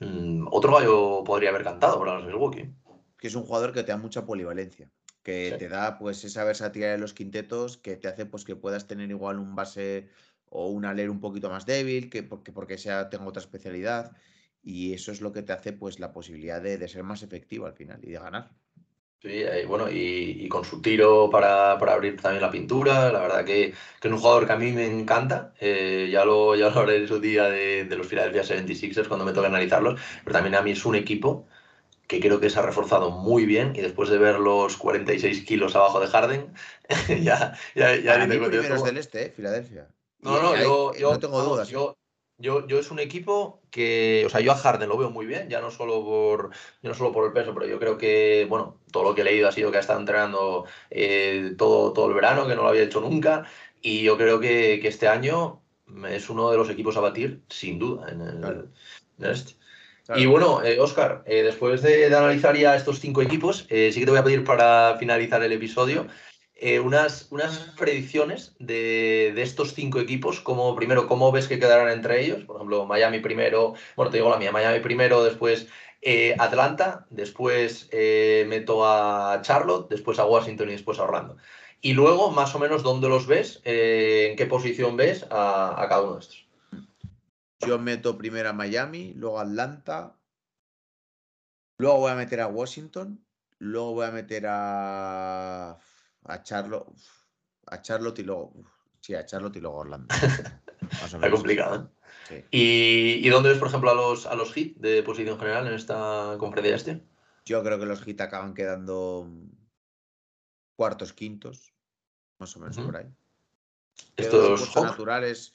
[0.00, 2.70] mm, otro gallo podría haber cantado para los Milwaukee.
[3.18, 4.88] Que es un jugador que te da mucha polivalencia,
[5.22, 8.86] que te da pues esa versatilidad de los quintetos, que te hace pues que puedas
[8.86, 10.08] tener igual un base
[10.46, 14.12] o un aler un poquito más débil, que porque, porque sea, tenga otra especialidad,
[14.62, 17.66] y eso es lo que te hace pues la posibilidad de, de ser más efectivo
[17.66, 18.50] al final y de ganar.
[19.22, 23.68] Sí, eh, bueno, y, con su tiro para, abrir también la pintura, la verdad que,
[23.68, 27.06] es un jugador que a mí me encanta, eh, ya, lo, ya lo haré en
[27.06, 30.84] su día de, los Philadelphia 76ers cuando me toque analizarlos, pero también a mí es
[30.84, 31.46] un equipo
[32.12, 35.74] que creo que se ha reforzado muy bien y después de ver los 46 kilos
[35.74, 36.52] abajo de Harden,
[37.22, 39.88] ya, ya, ya primeros del este, eh, Filadelfia.
[40.20, 41.68] No, no, yo, yo, no tengo dudas.
[41.68, 41.96] Yo,
[42.36, 45.48] yo, yo es un equipo que, o sea, yo a Harden lo veo muy bien,
[45.48, 46.50] ya no solo por,
[46.82, 49.48] no solo por el peso, pero yo creo que, bueno, todo lo que he leído
[49.48, 52.82] ha sido que ha estado entrenando eh, todo, todo el verano, que no lo había
[52.82, 53.46] hecho nunca,
[53.80, 55.62] y yo creo que, que este año
[56.10, 58.68] es uno de los equipos a batir, sin duda, en el,
[59.18, 59.54] este.
[60.16, 64.04] Y bueno, Oscar, eh, eh, después de, de, analizar ya estos cinco equipos, sí que
[64.04, 66.06] te voy a pedir para finalizar el episodio
[66.64, 72.24] eh, unas, unas predicciones de, estos cinco equipos, como primero, cómo ves que quedarán entre
[72.24, 75.66] ellos, por ejemplo, Miami primero, bueno, te digo la mía, Miami primero, después
[76.02, 81.36] eh, Atlanta, después eh, meto a Charlotte, después a Washington y después a Orlando.
[81.80, 83.60] Y luego, más o menos, ¿dónde los ves?
[83.64, 86.41] ¿En qué posición ves a, a, cada uno de estos?
[87.66, 90.16] Yo meto primero a Miami, luego a Atlanta,
[91.78, 93.24] luego voy a meter a Washington,
[93.58, 95.78] luego voy a meter a
[96.24, 96.88] a Charlotte,
[97.66, 98.52] a Charlotte y luego,
[99.00, 100.14] sí, a Charlotte y luego Orlando.
[101.04, 101.90] Está complicado.
[102.30, 102.46] ¿eh?
[102.50, 106.36] ¿Y, dónde ves, por ejemplo, a los, a los hit de posición general en esta
[106.38, 107.02] conferencia este?
[107.44, 109.28] Yo creo que los hit acaban quedando
[110.76, 111.72] cuartos, quintos,
[112.38, 113.06] más o menos por ahí.
[114.16, 115.54] Estos naturales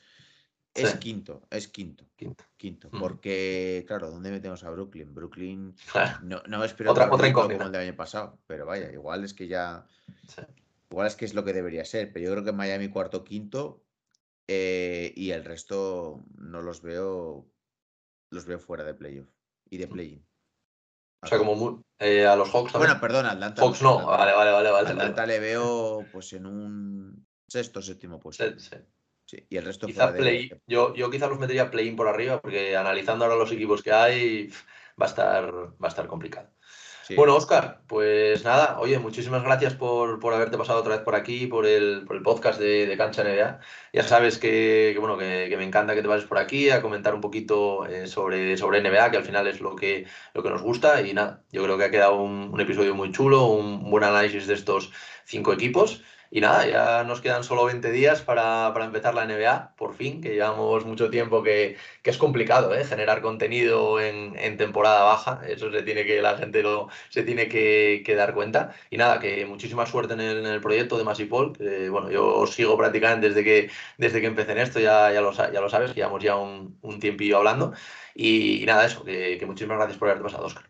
[0.78, 2.06] es quinto, es quinto.
[2.16, 2.44] Quinto.
[2.58, 5.14] quinto Porque, claro, ¿dónde metemos a Brooklyn?
[5.14, 5.76] Brooklyn
[6.24, 9.48] no, no espero otra, otra como el del año pasado, pero vaya, igual es que
[9.48, 9.86] ya.
[10.90, 13.84] Igual es que es lo que debería ser, pero yo creo que Miami cuarto, quinto
[14.48, 17.46] eh, y el resto no los veo,
[18.32, 19.28] los veo fuera de playoff
[19.70, 20.26] y de play-in.
[21.22, 22.92] O sea, como eh, a los Hawks también.
[22.92, 23.62] Bueno, perdón, Atlanta.
[23.62, 24.70] Hawks no, vale, vale, vale.
[24.70, 28.46] vale Atlanta le veo pues en un sexto, séptimo puesto.
[28.46, 28.76] Sí, sí.
[29.28, 32.78] Sí, y el resto quizá play, yo, yo quizá los metería play-in por arriba, porque
[32.78, 34.50] analizando ahora los equipos que hay,
[35.00, 36.50] va a estar, va a estar complicado.
[37.16, 41.48] Bueno, Oscar, pues nada, oye, muchísimas gracias por, por, haberte pasado otra vez por aquí,
[41.48, 43.60] por el, por el podcast de, de, Cancha NBA.
[43.94, 47.22] Ya sabes que, bueno, que, me encanta que te vayas por aquí a comentar un
[47.22, 51.02] poquito eh, sobre, sobre NBA, que al final es lo que, lo que nos gusta.
[51.02, 54.46] Y nada, yo creo que ha quedado un, un episodio muy chulo, un buen análisis
[54.46, 54.92] de estos
[55.24, 56.04] cinco equipos.
[56.30, 60.34] Y nada, ya nos quedan solo 20 días para, empezar la NBA, por fin, que
[60.34, 62.86] llevamos mucho tiempo que, es complicado ¿eh?
[62.86, 68.16] generar contenido en, temporada baja, eso se tiene que, la gente lo, se tiene que,
[68.16, 68.74] dar cuenta.
[68.90, 73.30] Y nada, que muchísima suerte en el, proyecto de Masipol, que bueno, yo sigo prácticamente
[73.30, 76.36] desde que, desde que empecé en esto, ya, ya, lo, ya lo sabes, llevamos ya
[76.36, 77.74] un, un tiempillo hablando.
[78.16, 80.70] Y, nada, eso, que, que muchísimas gracias por haberte pasado, Oscar.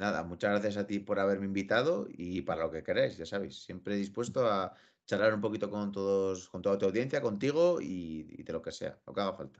[0.00, 3.62] Nada, muchas gracias a ti por haberme invitado y para lo que queréis, ya sabéis,
[3.62, 4.74] siempre dispuesto a
[5.10, 8.96] charlar un poquito con todos, con toda tu audiencia, contigo y, de lo que sea,
[9.06, 9.58] lo que haga falta.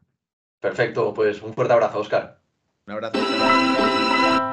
[0.61, 2.41] Perfecto, pues un fuerte abrazo, Oscar.
[2.87, 4.50] Un abrazo.